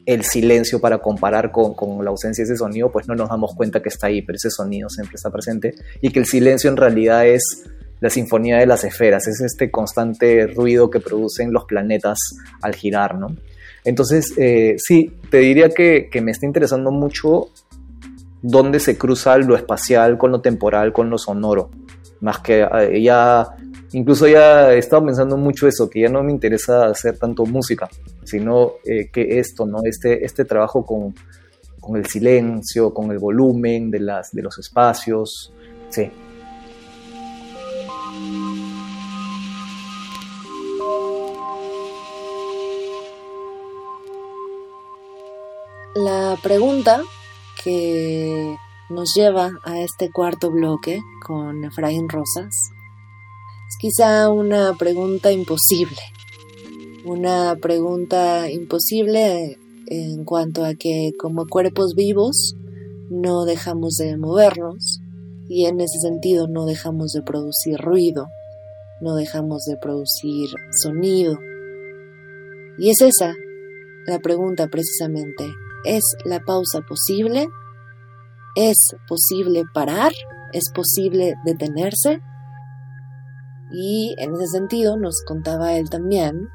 el 0.07 0.25
silencio 0.25 0.81
para 0.81 0.99
comparar 0.99 1.51
con, 1.51 1.75
con, 1.75 2.05
la 2.05 2.11
ausencia 2.11 2.45
de 2.45 2.53
ese 2.53 2.59
sonido, 2.59 2.91
pues 2.91 3.09
no 3.09 3.15
nos 3.15 3.29
damos 3.29 3.55
cuenta 3.55 3.81
que 3.81 3.89
está 3.89 4.09
ahí, 4.09 4.23
pero 4.23 4.37
ese 4.37 4.51
sonido 4.51 4.89
siempre 4.89 5.17
está 5.17 5.31
presente 5.31 5.75
y 6.01 6.11
que 6.11 6.19
el 6.19 6.27
silencio 6.27 6.71
en 6.71 6.77
realidad 6.77 7.27
es 7.27 7.65
la 8.01 8.11
sinfonía 8.11 8.59
de 8.59 8.67
las 8.67 8.83
esferas, 8.83 9.29
es 9.29 9.41
este 9.41 9.71
constante 9.71 10.49
ruido 10.49 10.91
que 10.91 10.99
producen 10.99 11.53
los 11.53 11.67
planetas 11.67 12.19
al 12.61 12.75
girar, 12.75 13.17
¿no? 13.17 13.37
Entonces, 13.85 14.35
eh, 14.39 14.75
sí, 14.79 15.13
te 15.31 15.39
diría 15.39 15.69
que, 15.69 16.09
que, 16.11 16.21
me 16.21 16.33
está 16.33 16.45
interesando 16.45 16.91
mucho 16.91 17.51
dónde 18.43 18.81
se 18.81 18.99
cruza 18.99 19.39
lo 19.39 19.57
espacial 19.57 20.19
con 20.19 20.33
lo 20.33 20.41
temporal, 20.41 20.93
con 20.93 21.11
lo 21.11 21.19
sonoro, 21.19 21.71
más 22.21 22.41
que 22.41 22.63
eh, 22.63 23.03
ya, 23.03 23.55
incluso 23.93 24.27
ya 24.27 24.73
he 24.73 24.79
estado 24.79 25.05
pensando 25.07 25.37
mucho 25.37 25.69
eso, 25.69 25.89
que 25.89 26.01
ya 26.01 26.09
no 26.09 26.23
me 26.23 26.33
interesa 26.33 26.87
hacer 26.87 27.19
tanto 27.19 27.45
música, 27.47 27.89
sino 28.25 28.75
eh, 28.85 29.09
que 29.13 29.39
esto, 29.39 29.67
¿no? 29.67 29.81
Este, 29.85 30.25
este 30.25 30.45
trabajo 30.45 30.85
con, 30.85 31.15
con 31.81 31.97
el 31.97 32.07
silencio, 32.07 32.93
con 32.93 33.11
el 33.11 33.19
volumen 33.19 33.91
de, 33.91 34.01
las, 34.01 34.33
de 34.33 34.43
los 34.43 34.59
espacios, 34.59 35.53
sí. 35.91 36.11
La 45.95 46.37
pregunta 46.43 47.03
que 47.63 48.57
nos 48.89 49.13
lleva 49.15 49.51
a 49.65 49.79
este 49.81 50.11
cuarto 50.11 50.51
bloque 50.51 51.01
con 51.27 51.65
Efraín 51.65 52.09
Rosas 52.09 52.73
es 53.73 53.77
quizá 53.79 54.29
una 54.29 54.75
pregunta 54.77 55.33
imposible. 55.33 55.99
Una 57.05 57.57
pregunta 57.61 58.51
imposible 58.51 59.59
en 59.87 60.25
cuanto 60.25 60.65
a 60.65 60.75
que 60.75 61.13
como 61.19 61.47
cuerpos 61.47 61.95
vivos 61.95 62.55
no 63.11 63.45
dejamos 63.45 63.95
de 63.95 64.17
movernos 64.17 65.01
y 65.49 65.67
en 65.67 65.81
ese 65.81 65.99
sentido 66.01 66.49
no 66.49 66.67
dejamos 66.67 67.13
de 67.13 67.23
producir 67.23 67.79
ruido, 67.79 68.27
no 69.01 69.15
dejamos 69.15 69.65
de 69.65 69.77
producir 69.77 70.51
sonido. 70.83 71.39
Y 72.79 72.91
es 72.91 73.01
esa 73.01 73.35
la 74.07 74.19
pregunta 74.19 74.69
precisamente 74.69 75.45
¿Es 75.85 76.05
la 76.25 76.41
pausa 76.41 76.81
posible? 76.89 77.49
¿Es 78.55 78.95
posible 79.09 79.65
parar? 79.75 80.13
¿Es 80.53 80.71
posible 80.73 81.35
detenerse? 81.45 82.21
Y 83.73 84.15
en 84.19 84.35
ese 84.35 84.47
sentido 84.47 84.97
nos 84.97 85.23
contaba 85.27 85.75
él 85.75 85.89
también 85.89 86.49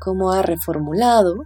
cómo 0.00 0.32
ha 0.32 0.42
reformulado 0.42 1.44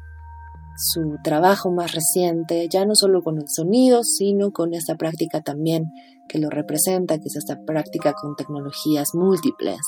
su 0.76 1.18
trabajo 1.22 1.70
más 1.70 1.92
reciente, 1.92 2.66
ya 2.70 2.86
no 2.86 2.94
solo 2.94 3.22
con 3.22 3.36
el 3.36 3.48
sonido, 3.48 4.02
sino 4.02 4.50
con 4.50 4.72
esta 4.72 4.96
práctica 4.96 5.42
también 5.42 5.84
que 6.28 6.38
lo 6.38 6.48
representa, 6.48 7.18
que 7.18 7.24
es 7.26 7.36
esta 7.36 7.58
práctica 7.66 8.14
con 8.14 8.34
tecnologías 8.34 9.08
múltiples. 9.14 9.80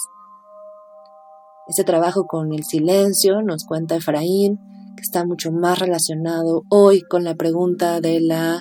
Este 1.67 1.85
trabajo 1.85 2.27
con 2.27 2.53
el 2.53 2.65
silencio, 2.65 3.41
nos 3.41 3.65
cuenta 3.65 3.97
Efraín, 3.97 4.59
que 4.97 5.03
está 5.03 5.25
mucho 5.25 5.51
más 5.51 5.79
relacionado 5.79 6.63
hoy 6.69 7.01
con 7.03 7.25
la 7.25 7.35
pregunta 7.35 8.01
de 8.01 8.21
la 8.21 8.61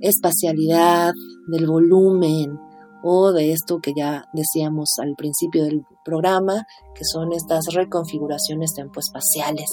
espacialidad, 0.00 1.12
del 1.48 1.66
volumen 1.66 2.58
o 3.02 3.32
de 3.32 3.52
esto 3.52 3.78
que 3.80 3.92
ya 3.96 4.24
decíamos 4.32 4.94
al 5.00 5.14
principio 5.16 5.64
del 5.64 5.82
programa, 6.08 6.66
que 6.94 7.04
son 7.04 7.32
estas 7.32 7.66
reconfiguraciones 7.74 8.72
tempoespaciales 8.74 9.68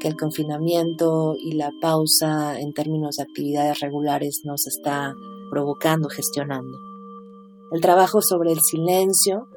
que 0.00 0.08
el 0.08 0.16
confinamiento 0.16 1.34
y 1.38 1.52
la 1.52 1.70
pausa 1.80 2.58
en 2.58 2.72
términos 2.72 3.16
de 3.16 3.24
actividades 3.24 3.80
regulares 3.80 4.40
nos 4.44 4.66
está 4.66 5.14
provocando, 5.50 6.08
gestionando. 6.08 6.78
El 7.72 7.80
trabajo 7.80 8.20
sobre 8.22 8.52
el 8.52 8.60
silencio, 8.60 9.48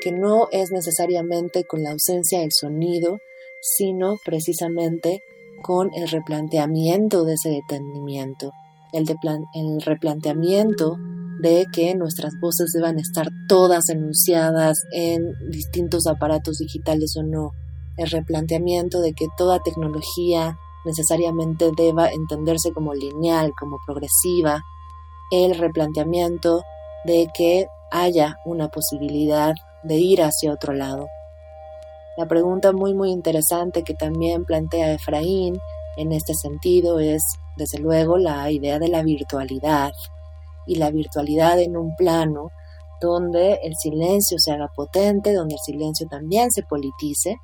que 0.00 0.12
no 0.12 0.48
es 0.52 0.70
necesariamente 0.70 1.64
con 1.64 1.82
la 1.82 1.90
ausencia 1.90 2.40
del 2.40 2.52
sonido, 2.52 3.18
sino 3.60 4.16
precisamente 4.24 5.20
con 5.62 5.90
el 5.94 6.08
replanteamiento 6.08 7.24
de 7.24 7.34
ese 7.34 7.50
detenimiento, 7.50 8.52
el, 8.92 9.04
el 9.54 9.82
replanteamiento 9.82 10.96
de 11.38 11.66
que 11.72 11.94
nuestras 11.94 12.32
voces 12.40 12.70
deban 12.74 12.98
estar 12.98 13.28
todas 13.48 13.88
enunciadas 13.88 14.78
en 14.92 15.34
distintos 15.50 16.06
aparatos 16.06 16.58
digitales 16.58 17.14
o 17.16 17.22
no, 17.22 17.52
el 17.96 18.10
replanteamiento 18.10 19.00
de 19.00 19.12
que 19.12 19.26
toda 19.36 19.60
tecnología 19.60 20.56
necesariamente 20.84 21.70
deba 21.76 22.10
entenderse 22.10 22.72
como 22.72 22.94
lineal, 22.94 23.52
como 23.58 23.78
progresiva, 23.86 24.62
el 25.30 25.56
replanteamiento 25.56 26.62
de 27.04 27.28
que 27.34 27.66
haya 27.90 28.38
una 28.44 28.68
posibilidad 28.68 29.54
de 29.82 29.96
ir 29.96 30.22
hacia 30.22 30.52
otro 30.52 30.72
lado. 30.72 31.06
La 32.16 32.26
pregunta 32.26 32.72
muy 32.72 32.94
muy 32.94 33.10
interesante 33.10 33.84
que 33.84 33.94
también 33.94 34.44
plantea 34.44 34.92
Efraín 34.92 35.58
en 35.96 36.12
este 36.12 36.34
sentido 36.34 36.98
es, 36.98 37.22
desde 37.56 37.78
luego, 37.78 38.18
la 38.18 38.50
idea 38.50 38.78
de 38.78 38.88
la 38.88 39.02
virtualidad 39.02 39.92
y 40.68 40.76
la 40.76 40.90
virtualidad 40.90 41.58
en 41.58 41.76
un 41.76 41.96
plano 41.96 42.50
donde 43.00 43.58
el 43.62 43.74
silencio 43.76 44.38
se 44.38 44.52
haga 44.52 44.68
potente, 44.74 45.32
donde 45.32 45.54
el 45.54 45.60
silencio 45.60 46.06
también 46.08 46.50
se 46.50 46.62
politice 46.62 47.36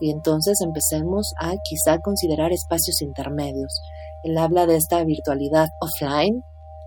y 0.00 0.10
entonces 0.10 0.60
empecemos 0.60 1.32
a 1.40 1.54
quizá 1.64 1.98
considerar 2.00 2.52
espacios 2.52 3.00
intermedios. 3.00 3.80
Él 4.22 4.36
habla 4.36 4.66
de 4.66 4.76
esta 4.76 5.02
virtualidad 5.04 5.68
offline, 5.80 6.42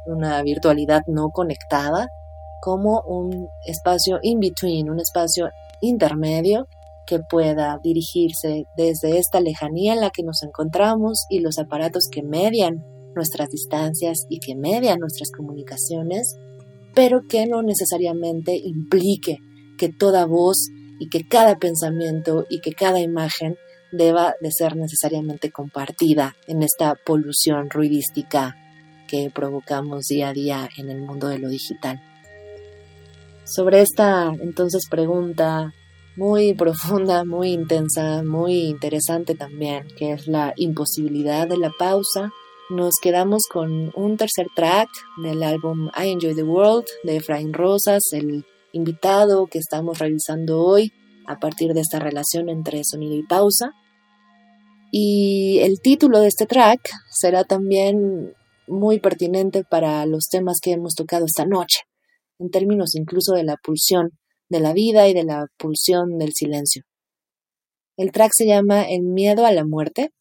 una 0.06 0.42
virtualidad 0.44 1.02
no 1.08 1.30
conectada, 1.32 2.08
como 2.62 3.02
un 3.02 3.50
espacio 3.66 4.20
in 4.22 4.40
between, 4.40 4.90
un 4.90 5.00
espacio 5.00 5.50
intermedio 5.82 6.68
que 7.08 7.20
pueda 7.20 7.80
dirigirse 7.82 8.66
desde 8.76 9.18
esta 9.18 9.40
lejanía 9.40 9.94
en 9.94 10.02
la 10.02 10.12
que 10.12 10.24
nos 10.24 10.44
encontramos 10.44 11.26
y 11.30 11.40
los 11.40 11.58
aparatos 11.58 12.08
que 12.12 12.22
median 12.22 12.86
nuestras 13.16 13.50
distancias 13.50 14.26
y 14.30 14.40
que 14.40 14.56
median 14.56 15.00
nuestras 15.00 15.32
comunicaciones, 15.32 16.38
pero 16.94 17.22
que 17.28 17.46
no 17.46 17.62
necesariamente 17.62 18.56
implique 18.56 19.38
que 19.78 19.90
toda 19.90 20.26
voz 20.26 20.58
y 21.00 21.10
que 21.10 21.28
cada 21.28 21.58
pensamiento 21.58 22.46
y 22.50 22.60
que 22.60 22.74
cada 22.74 23.00
imagen 23.00 23.58
deba 23.92 24.36
de 24.42 24.52
ser 24.52 24.76
necesariamente 24.76 25.52
compartida 25.52 26.36
en 26.48 26.62
esta 26.64 26.96
polución 26.96 27.70
ruidística 27.70 28.56
que 29.08 29.32
provocamos 29.34 30.06
día 30.06 30.30
a 30.30 30.34
día 30.34 30.70
en 30.78 30.90
el 30.90 31.02
mundo 31.02 31.28
de 31.28 31.40
lo 31.40 31.50
digital. 31.50 32.02
Sobre 33.46 33.82
esta 33.82 34.32
entonces 34.40 34.84
pregunta 34.90 35.74
muy 36.16 36.54
profunda, 36.54 37.24
muy 37.24 37.52
intensa, 37.54 38.22
muy 38.24 38.66
interesante 38.68 39.36
también, 39.36 39.88
que 39.98 40.12
es 40.12 40.28
la 40.28 40.54
imposibilidad 40.58 41.48
de 41.48 41.58
la 41.58 41.72
pausa. 41.72 42.32
Nos 42.70 43.00
quedamos 43.02 43.48
con 43.52 43.92
un 43.96 44.16
tercer 44.16 44.46
track 44.56 44.90
del 45.24 45.42
álbum 45.42 45.90
I 45.98 46.10
Enjoy 46.10 46.36
the 46.36 46.44
World 46.44 46.86
de 47.04 47.16
Efraín 47.16 47.52
Rosas, 47.52 48.04
el 48.12 48.46
invitado 48.74 49.48
que 49.48 49.58
estamos 49.58 49.98
revisando 49.98 50.62
hoy 50.62 50.94
a 51.26 51.40
partir 51.40 51.74
de 51.74 51.82
esta 51.82 51.98
relación 51.98 52.48
entre 52.48 52.84
sonido 52.84 53.16
y 53.16 53.24
pausa. 53.24 53.72
Y 54.92 55.58
el 55.64 55.82
título 55.82 56.20
de 56.20 56.28
este 56.28 56.46
track 56.46 56.80
será 57.10 57.44
también 57.44 58.36
muy 58.68 59.00
pertinente 59.00 59.64
para 59.64 60.06
los 60.06 60.28
temas 60.30 60.60
que 60.62 60.74
hemos 60.74 60.94
tocado 60.94 61.26
esta 61.26 61.46
noche, 61.46 61.80
en 62.38 62.52
términos 62.52 62.94
incluso 62.94 63.34
de 63.34 63.46
la 63.46 63.56
pulsión 63.58 64.12
de 64.48 64.60
la 64.60 64.74
vida 64.74 65.08
y 65.08 65.16
de 65.16 65.24
la 65.24 65.48
pulsión 65.58 66.20
del 66.20 66.34
silencio. 66.34 66.84
El 67.98 68.12
track 68.12 68.32
se 68.36 68.46
llama 68.46 68.84
El 68.84 69.02
miedo 69.02 69.48
a 69.48 69.52
la 69.54 69.66
muerte, 69.66 70.12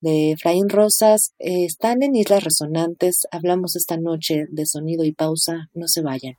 de 0.00 0.32
Efraín 0.32 0.68
Rosas. 0.68 1.32
están 1.38 2.02
en 2.02 2.14
Islas 2.14 2.44
Resonantes. 2.44 3.26
Hablamos 3.30 3.76
esta 3.76 3.96
noche 3.96 4.46
de 4.50 4.66
sonido 4.66 5.04
y 5.04 5.12
pausa. 5.12 5.68
No 5.74 5.88
se 5.88 6.02
vayan. 6.02 6.34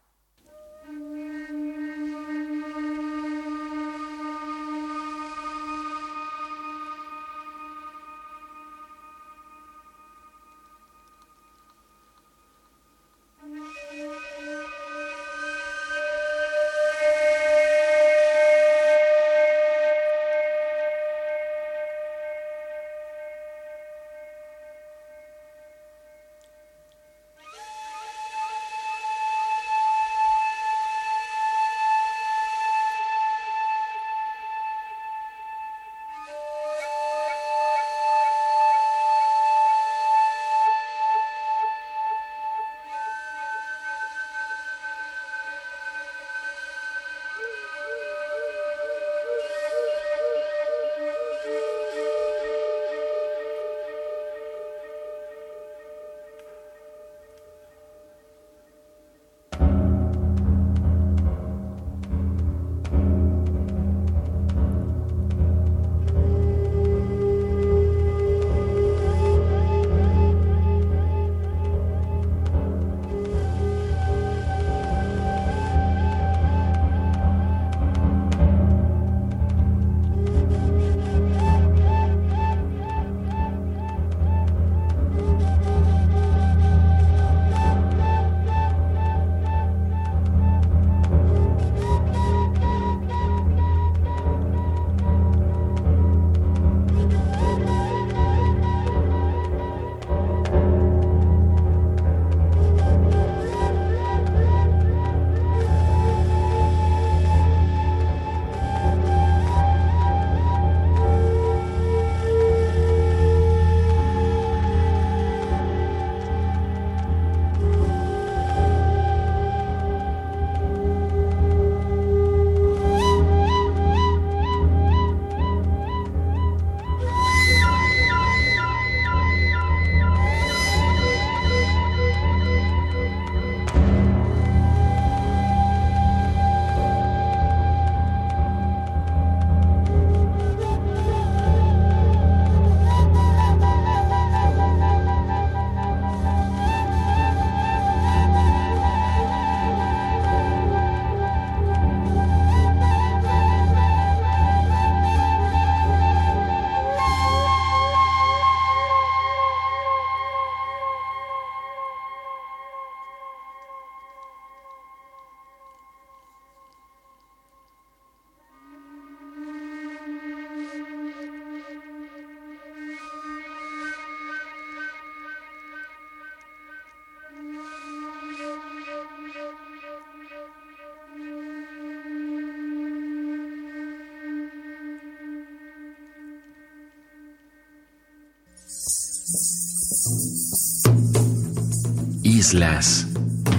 Islas 192.50 193.06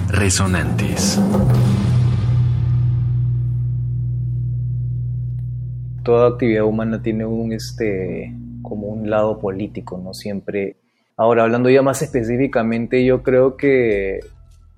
Resonantes. 0.09 1.21
Toda 6.03 6.31
actividad 6.31 6.65
humana 6.65 7.01
tiene 7.01 7.25
un 7.25 7.53
este 7.53 8.35
como 8.63 8.89
un 8.89 9.09
lado 9.09 9.39
político, 9.39 9.97
no 9.97 10.13
siempre. 10.13 10.75
Ahora 11.17 11.45
hablando 11.45 11.71
ya 11.71 11.83
más 11.83 12.03
específicamente, 12.03 13.05
yo 13.05 13.23
creo 13.23 13.57
que 13.57 14.19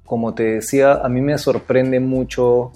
como 0.04 0.34
te 0.34 0.42
decía, 0.42 0.92
a 0.92 1.08
mí 1.08 1.22
me 1.22 1.38
sorprende 1.38 1.98
mucho 1.98 2.70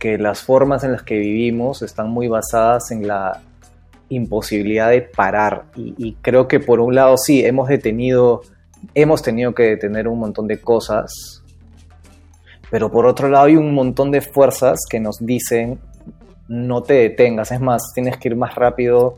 que 0.00 0.18
las 0.18 0.42
formas 0.42 0.82
en 0.82 0.90
las 0.90 1.04
que 1.04 1.16
vivimos 1.16 1.82
están 1.82 2.10
muy 2.10 2.26
basadas 2.26 2.90
en 2.90 3.06
la 3.06 3.40
imposibilidad 4.08 4.90
de 4.90 5.02
parar 5.02 5.66
y, 5.76 5.94
y 5.96 6.14
creo 6.14 6.48
que 6.48 6.58
por 6.58 6.80
un 6.80 6.96
lado 6.96 7.16
sí 7.18 7.44
hemos 7.44 7.68
detenido 7.68 8.42
hemos 8.94 9.22
tenido 9.22 9.54
que 9.54 9.64
detener 9.64 10.08
un 10.08 10.18
montón 10.18 10.46
de 10.46 10.60
cosas, 10.60 11.42
pero 12.70 12.90
por 12.90 13.06
otro 13.06 13.28
lado 13.28 13.46
hay 13.46 13.56
un 13.56 13.74
montón 13.74 14.10
de 14.10 14.20
fuerzas 14.20 14.80
que 14.88 15.00
nos 15.00 15.18
dicen 15.18 15.78
no 16.48 16.82
te 16.82 16.94
detengas, 16.94 17.50
es 17.52 17.60
más, 17.60 17.82
tienes 17.94 18.16
que 18.18 18.28
ir 18.28 18.36
más 18.36 18.54
rápido 18.54 19.16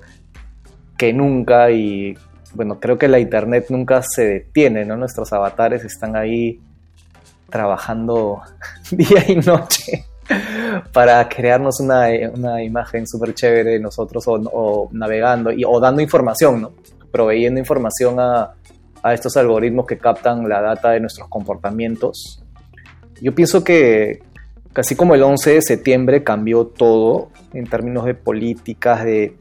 que 0.96 1.12
nunca 1.12 1.70
y 1.70 2.16
bueno, 2.54 2.78
creo 2.78 2.96
que 2.96 3.08
la 3.08 3.18
internet 3.18 3.66
nunca 3.70 4.02
se 4.02 4.24
detiene, 4.26 4.84
¿no? 4.84 4.96
Nuestros 4.96 5.32
avatares 5.32 5.84
están 5.84 6.14
ahí 6.14 6.60
trabajando 7.50 8.40
día 8.90 9.24
y 9.28 9.36
noche 9.36 10.04
para 10.92 11.28
crearnos 11.28 11.80
una, 11.80 12.06
una 12.32 12.62
imagen 12.62 13.06
súper 13.06 13.34
chévere 13.34 13.72
de 13.72 13.80
nosotros 13.80 14.26
o, 14.28 14.34
o, 14.34 14.88
navegando 14.92 15.52
y, 15.52 15.64
o 15.64 15.80
dando 15.80 16.00
información, 16.00 16.62
¿no? 16.62 16.72
Proveyendo 17.10 17.58
información 17.60 18.20
a, 18.20 18.54
a 19.04 19.12
estos 19.12 19.36
algoritmos 19.36 19.86
que 19.86 19.98
captan 19.98 20.48
la 20.48 20.62
data 20.62 20.90
de 20.92 21.00
nuestros 21.00 21.28
comportamientos. 21.28 22.42
Yo 23.20 23.34
pienso 23.34 23.62
que 23.62 24.22
casi 24.72 24.96
como 24.96 25.14
el 25.14 25.22
11 25.22 25.50
de 25.52 25.62
septiembre 25.62 26.24
cambió 26.24 26.66
todo 26.66 27.28
en 27.52 27.66
términos 27.66 28.06
de 28.06 28.14
políticas, 28.14 29.04
de 29.04 29.36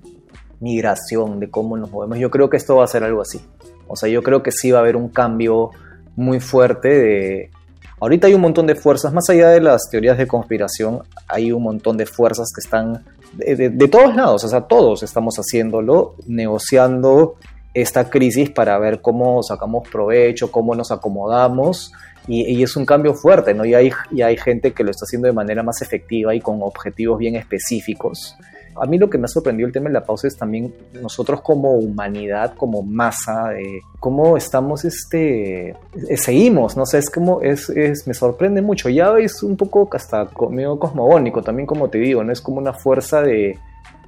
migración, 0.60 1.40
de 1.40 1.50
cómo 1.50 1.78
nos 1.78 1.90
movemos. 1.90 2.20
Yo 2.20 2.30
creo 2.30 2.50
que 2.50 2.58
esto 2.58 2.76
va 2.76 2.84
a 2.84 2.88
ser 2.88 3.06
algo 3.06 3.22
así. 3.22 3.40
O 3.88 3.96
sea, 3.96 4.10
yo 4.10 4.22
creo 4.22 4.44
que 4.44 4.52
sí 4.52 4.70
va 4.70 4.80
a 4.80 4.82
haber 4.82 4.98
un 4.98 5.08
cambio 5.08 5.72
muy 6.18 6.42
fuerte 6.42 6.90
de... 6.90 7.52
Ahorita 8.02 8.28
hay 8.28 8.34
un 8.34 8.42
montón 8.42 8.68
de 8.68 8.76
fuerzas, 8.76 9.14
más 9.14 9.30
allá 9.30 9.48
de 9.48 9.62
las 9.62 9.90
teorías 9.90 10.18
de 10.18 10.28
conspiración, 10.28 11.04
hay 11.30 11.54
un 11.54 11.64
montón 11.64 11.96
de 11.96 12.06
fuerzas 12.06 12.50
que 12.54 12.60
están 12.60 13.06
de, 13.32 13.56
de, 13.56 13.70
de 13.70 13.88
todos 13.88 14.14
lados, 14.14 14.44
o 14.44 14.48
sea, 14.50 14.62
todos 14.62 15.04
estamos 15.04 15.36
haciéndolo, 15.38 16.16
negociando 16.28 17.38
esta 17.74 18.10
crisis 18.10 18.50
para 18.50 18.78
ver 18.78 19.02
cómo 19.02 19.42
sacamos 19.44 19.88
provecho, 19.90 20.52
cómo 20.52 20.76
nos 20.76 20.92
acomodamos. 20.92 21.92
Y, 22.26 22.64
es 22.64 22.78
un 22.78 22.86
cambio 22.86 23.14
fuerte, 23.16 23.54
¿no? 23.54 23.66
Y 23.66 23.74
hay, 23.74 23.92
y 24.12 24.22
hay 24.22 24.38
gente 24.38 24.72
que 24.72 24.86
lo 24.86 24.92
está 24.92 25.04
haciendo 25.04 25.28
de 25.28 25.34
manera 25.34 25.62
más 25.62 25.82
efectiva 25.82 26.34
y 26.34 26.40
con 26.40 26.62
objetivos 26.62 27.18
bien 27.18 27.36
específicos. 27.36 28.38
A 28.76 28.86
mí 28.86 28.98
lo 28.98 29.10
que 29.10 29.18
me 29.18 29.26
ha 29.26 29.28
sorprendido 29.28 29.68
el 29.68 29.74
tema 29.74 29.90
de 29.90 29.94
la 29.94 30.06
pausa 30.06 30.28
es 30.28 30.38
también 30.38 30.74
nosotros 30.94 31.42
como 31.42 31.74
humanidad, 31.74 32.56
como 32.56 32.82
masa, 32.82 33.54
eh, 33.58 33.82
cómo 34.00 34.38
estamos, 34.38 34.86
este, 34.86 35.70
eh, 35.70 36.18
seguimos, 36.18 36.76
no 36.76 36.86
sé, 36.86 37.00
es 37.00 37.10
como, 37.10 37.42
es, 37.42 37.70
me 38.08 38.14
sorprende 38.14 38.62
mucho. 38.62 38.90
Ya 38.90 39.16
es 39.20 39.44
un 39.44 39.58
poco 39.58 39.90
hasta 39.92 40.28
medio 40.50 40.80
cosmogónico 40.80 41.42
también, 41.42 41.68
como 41.68 41.90
te 41.90 42.00
digo, 42.00 42.24
¿no? 42.24 42.32
Es 42.32 42.42
como 42.42 42.58
una 42.58 42.74
fuerza 42.74 43.22
de, 43.22 43.60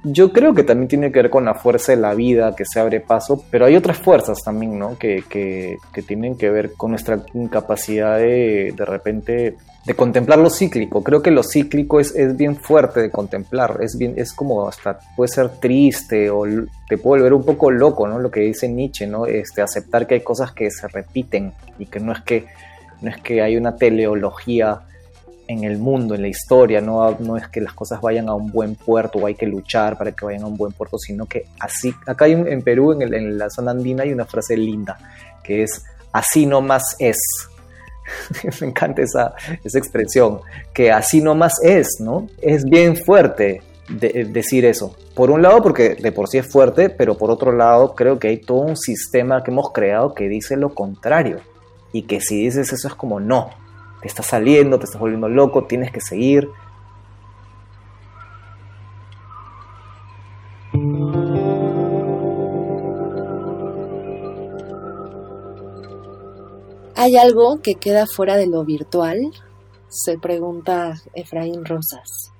yo 0.04 0.32
creo 0.32 0.54
que 0.54 0.62
también 0.62 0.88
tiene 0.88 1.12
que 1.12 1.22
ver 1.22 1.30
con 1.30 1.44
la 1.44 1.54
fuerza 1.54 1.92
de 1.92 1.98
la 1.98 2.14
vida 2.14 2.54
que 2.54 2.64
se 2.64 2.80
abre 2.80 3.00
paso, 3.00 3.44
pero 3.50 3.66
hay 3.66 3.76
otras 3.76 3.98
fuerzas 3.98 4.42
también, 4.44 4.78
¿no? 4.78 4.98
Que, 4.98 5.24
que, 5.28 5.78
que 5.92 6.02
tienen 6.02 6.36
que 6.36 6.50
ver 6.50 6.74
con 6.74 6.90
nuestra 6.90 7.24
incapacidad 7.34 8.18
de 8.18 8.72
de 8.76 8.84
repente 8.84 9.56
de 9.86 9.94
contemplar 9.94 10.38
lo 10.38 10.50
cíclico. 10.50 11.02
Creo 11.02 11.22
que 11.22 11.30
lo 11.30 11.44
cíclico 11.44 12.00
es, 12.00 12.14
es 12.16 12.36
bien 12.36 12.56
fuerte 12.56 13.00
de 13.00 13.10
contemplar, 13.10 13.78
es, 13.80 13.96
bien, 13.96 14.14
es 14.16 14.32
como 14.32 14.68
hasta 14.68 14.98
puede 15.14 15.28
ser 15.28 15.48
triste 15.60 16.28
o 16.28 16.44
te 16.88 16.98
puede 16.98 17.22
volver 17.22 17.34
un 17.34 17.44
poco 17.44 17.70
loco, 17.70 18.08
¿no? 18.08 18.18
Lo 18.18 18.30
que 18.30 18.40
dice 18.40 18.68
Nietzsche, 18.68 19.06
¿no? 19.06 19.26
Este, 19.26 19.62
aceptar 19.62 20.06
que 20.06 20.14
hay 20.14 20.20
cosas 20.22 20.52
que 20.52 20.70
se 20.72 20.88
repiten 20.88 21.52
y 21.78 21.86
que 21.86 22.00
no 22.00 22.12
es 22.12 22.20
que, 22.22 22.46
no 23.00 23.10
es 23.10 23.18
que 23.18 23.40
hay 23.40 23.56
una 23.56 23.76
teleología 23.76 24.80
en 25.48 25.64
el 25.64 25.78
mundo, 25.78 26.14
en 26.14 26.22
la 26.22 26.28
historia, 26.28 26.80
no, 26.80 27.16
no 27.20 27.36
es 27.36 27.48
que 27.48 27.60
las 27.60 27.72
cosas 27.72 28.00
vayan 28.00 28.28
a 28.28 28.34
un 28.34 28.50
buen 28.50 28.74
puerto 28.74 29.18
o 29.18 29.26
hay 29.26 29.34
que 29.34 29.46
luchar 29.46 29.96
para 29.96 30.12
que 30.12 30.24
vayan 30.24 30.42
a 30.42 30.46
un 30.46 30.56
buen 30.56 30.72
puerto, 30.72 30.98
sino 30.98 31.26
que 31.26 31.46
así, 31.60 31.94
acá 32.06 32.24
hay 32.26 32.32
en 32.32 32.62
Perú, 32.62 32.92
en, 33.00 33.38
la 33.38 33.50
zona 33.50 33.70
andina, 33.70 34.02
hay 34.02 34.12
una 34.12 34.24
frase 34.24 34.56
linda, 34.56 34.98
que 35.42 35.62
es, 35.62 35.84
así 36.12 36.46
nomás 36.46 36.96
es. 36.98 37.18
Me 38.60 38.68
encanta 38.68 39.02
esa, 39.02 39.34
esa 39.64 39.78
expresión, 39.78 40.40
que 40.72 40.90
así 40.90 41.20
nomás 41.20 41.54
es, 41.62 41.98
¿no? 42.00 42.28
Es 42.40 42.64
bien 42.64 42.96
fuerte 42.96 43.62
de, 43.88 44.24
decir 44.24 44.64
eso. 44.64 44.96
Por 45.14 45.30
un 45.30 45.42
lado, 45.42 45.62
porque 45.62 45.94
de 45.94 46.12
por 46.12 46.28
sí 46.28 46.38
es 46.38 46.50
fuerte, 46.50 46.90
pero 46.90 47.16
por 47.16 47.30
otro 47.30 47.52
lado, 47.52 47.94
creo 47.94 48.18
que 48.18 48.28
hay 48.28 48.38
todo 48.38 48.58
un 48.58 48.76
sistema 48.76 49.42
que 49.42 49.50
hemos 49.50 49.72
creado 49.72 50.14
que 50.14 50.28
dice 50.28 50.56
lo 50.56 50.74
contrario. 50.74 51.40
Y 51.92 52.02
que 52.02 52.20
si 52.20 52.42
dices 52.42 52.72
eso 52.72 52.88
es 52.88 52.94
como 52.94 53.20
no, 53.20 53.50
te 54.06 54.20
está 54.20 54.22
saliendo, 54.22 54.78
te 54.78 54.84
estás 54.84 55.00
volviendo 55.00 55.28
loco, 55.28 55.64
tienes 55.64 55.90
que 55.90 56.00
seguir. 56.00 56.48
¿Hay 66.94 67.16
algo 67.16 67.60
que 67.62 67.74
queda 67.74 68.06
fuera 68.06 68.36
de 68.36 68.46
lo 68.46 68.64
virtual? 68.64 69.18
Se 69.88 70.18
pregunta 70.18 70.94
Efraín 71.14 71.64
Rosas. 71.64 72.32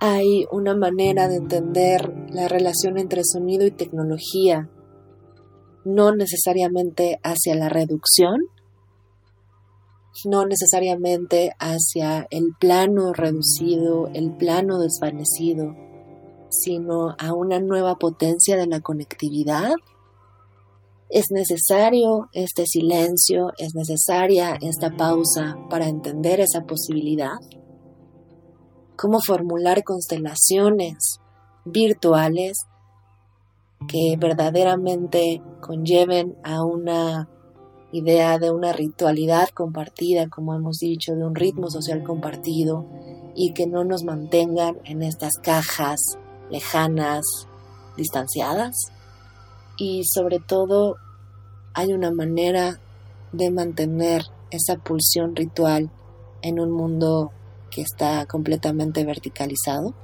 ¿Hay 0.00 0.46
una 0.50 0.74
manera 0.74 1.28
de 1.28 1.36
entender 1.36 2.12
la 2.30 2.48
relación 2.48 2.98
entre 2.98 3.22
sonido 3.24 3.66
y 3.66 3.70
tecnología, 3.70 4.68
no 5.84 6.14
necesariamente 6.14 7.18
hacia 7.22 7.54
la 7.54 7.68
reducción, 7.68 8.40
no 10.26 10.46
necesariamente 10.46 11.52
hacia 11.58 12.26
el 12.30 12.54
plano 12.58 13.12
reducido, 13.12 14.08
el 14.14 14.36
plano 14.36 14.78
desvanecido, 14.78 15.74
sino 16.50 17.14
a 17.18 17.32
una 17.34 17.60
nueva 17.60 17.96
potencia 17.96 18.56
de 18.56 18.66
la 18.66 18.80
conectividad. 18.80 19.72
Es 21.08 21.26
necesario 21.30 22.28
este 22.32 22.66
silencio, 22.66 23.52
es 23.58 23.74
necesaria 23.74 24.56
esta 24.60 24.96
pausa 24.96 25.56
para 25.68 25.88
entender 25.88 26.40
esa 26.40 26.62
posibilidad. 26.62 27.36
Cómo 28.96 29.20
formular 29.20 29.82
constelaciones 29.82 31.18
virtuales 31.64 32.58
que 33.88 34.16
verdaderamente 34.18 35.42
conlleven 35.60 36.36
a 36.44 36.64
una 36.64 37.28
idea 37.92 38.38
de 38.38 38.50
una 38.50 38.72
ritualidad 38.72 39.50
compartida, 39.50 40.28
como 40.28 40.54
hemos 40.54 40.78
dicho, 40.78 41.14
de 41.14 41.24
un 41.24 41.34
ritmo 41.34 41.70
social 41.70 42.02
compartido 42.02 42.86
y 43.34 43.52
que 43.52 43.66
no 43.66 43.84
nos 43.84 44.02
mantengan 44.02 44.78
en 44.84 45.02
estas 45.02 45.34
cajas 45.42 46.00
lejanas, 46.50 47.22
distanciadas. 47.96 48.74
Y 49.76 50.04
sobre 50.04 50.38
todo 50.40 50.96
hay 51.74 51.92
una 51.92 52.10
manera 52.10 52.80
de 53.32 53.50
mantener 53.50 54.24
esa 54.50 54.76
pulsión 54.76 55.36
ritual 55.36 55.90
en 56.42 56.60
un 56.60 56.70
mundo 56.70 57.30
que 57.70 57.82
está 57.82 58.26
completamente 58.26 59.04
verticalizado. 59.04 59.94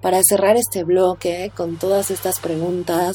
Para 0.00 0.20
cerrar 0.22 0.56
este 0.56 0.84
bloque 0.84 1.50
con 1.56 1.78
todas 1.78 2.10
estas 2.10 2.40
preguntas 2.40 3.14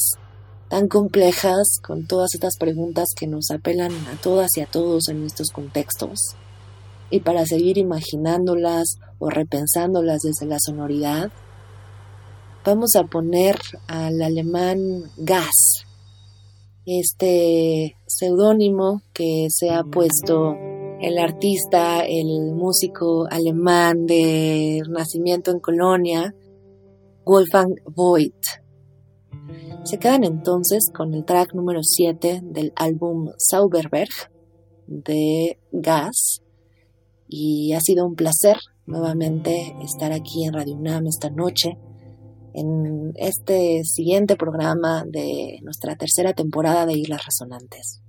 tan 0.69 0.87
complejas, 0.87 1.79
con 1.85 2.05
todas 2.05 2.35
estas 2.35 2.55
preguntas 2.57 3.07
que 3.17 3.27
nos 3.27 3.49
apelan 3.51 3.91
a 3.91 4.21
todas 4.21 4.49
y 4.55 4.61
a 4.61 4.67
todos 4.67 5.09
en 5.09 5.25
estos 5.25 5.49
contextos. 5.49 6.35
Y 7.09 7.21
para 7.21 7.45
seguir 7.45 7.79
imaginándolas 7.79 8.97
o 9.17 9.29
repensándolas 9.29 10.21
desde 10.21 10.45
la 10.45 10.57
sonoridad, 10.59 11.31
vamos 12.63 12.95
a 12.95 13.03
poner 13.05 13.57
al 13.87 14.21
alemán 14.21 14.77
Gas, 15.17 15.85
este 16.85 17.95
seudónimo 18.05 19.01
que 19.11 19.47
se 19.49 19.71
ha 19.71 19.83
puesto 19.83 20.55
el 21.01 21.17
artista, 21.17 22.01
el 22.05 22.53
músico 22.53 23.27
alemán 23.29 24.05
de 24.05 24.81
nacimiento 24.87 25.49
en 25.51 25.59
Colonia, 25.59 26.35
Wolfgang 27.25 27.73
Voigt. 27.95 28.43
Se 29.83 29.97
quedan 29.97 30.23
entonces 30.23 30.91
con 30.93 31.13
el 31.13 31.25
track 31.25 31.53
número 31.53 31.81
7 31.81 32.41
del 32.43 32.73
álbum 32.75 33.31
Sauberberg 33.37 34.09
de 34.87 35.59
Gas 35.71 36.43
y 37.27 37.73
ha 37.73 37.79
sido 37.79 38.05
un 38.05 38.15
placer 38.15 38.57
nuevamente 38.85 39.75
estar 39.81 40.11
aquí 40.11 40.45
en 40.45 40.53
Radio 40.53 40.75
UNAM 40.75 41.07
esta 41.07 41.29
noche 41.29 41.77
en 42.53 43.13
este 43.15 43.83
siguiente 43.83 44.35
programa 44.35 45.05
de 45.07 45.59
nuestra 45.63 45.95
tercera 45.95 46.33
temporada 46.33 46.85
de 46.85 46.93
Islas 46.93 47.25
Resonantes. 47.25 48.01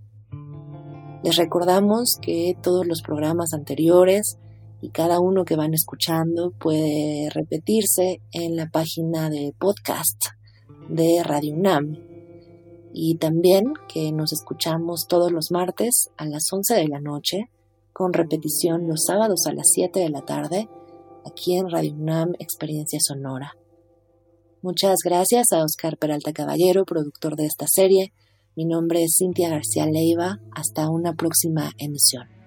Les 1.23 1.37
recordamos 1.37 2.19
que 2.21 2.57
todos 2.63 2.87
los 2.87 3.03
programas 3.03 3.53
anteriores 3.53 4.39
y 4.81 4.91
cada 4.91 5.21
uno 5.21 5.45
que 5.45 5.57
van 5.57 5.75
escuchando 5.75 6.53
puede 6.59 7.29
repetirse 7.31 8.23
en 8.33 8.57
la 8.57 8.69
página 8.71 9.31
de 9.31 9.55
podcast 9.59 10.40
de 10.91 11.23
Radio 11.25 11.55
UNAM 11.55 11.97
y 12.93 13.17
también 13.17 13.75
que 13.89 14.11
nos 14.13 14.33
escuchamos 14.33 15.07
todos 15.09 15.31
los 15.31 15.51
martes 15.51 16.11
a 16.17 16.27
las 16.27 16.45
11 16.53 16.75
de 16.75 16.89
la 16.89 17.01
noche 17.01 17.51
con 17.93 18.13
repetición 18.13 18.89
los 18.89 19.05
sábados 19.07 19.47
a 19.47 19.53
las 19.53 19.69
7 19.73 20.01
de 20.01 20.11
la 20.11 20.23
tarde 20.23 20.69
aquí 21.25 21.57
en 21.57 21.71
Radio 21.71 21.95
UNAM 21.95 22.33
Experiencia 22.39 22.99
Sonora. 23.01 23.55
Muchas 24.63 24.99
gracias 25.05 25.53
a 25.53 25.63
Oscar 25.63 25.97
Peralta 25.97 26.33
Caballero, 26.33 26.85
productor 26.85 27.37
de 27.37 27.47
esta 27.47 27.67
serie. 27.69 28.13
Mi 28.57 28.65
nombre 28.65 29.05
es 29.05 29.15
Cintia 29.17 29.49
García 29.49 29.87
Leiva. 29.87 30.41
Hasta 30.55 30.91
una 30.91 31.15
próxima 31.15 31.71
emisión. 31.79 32.40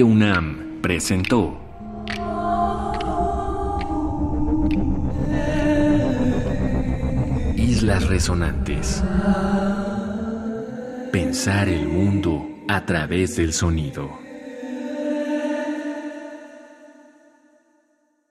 UNAM 0.00 0.80
presentó 0.80 1.58
Islas 7.56 8.08
Resonantes. 8.08 9.02
Pensar 11.12 11.68
el 11.68 11.86
mundo 11.88 12.42
a 12.68 12.86
través 12.86 13.36
del 13.36 13.52
sonido. 13.52 14.08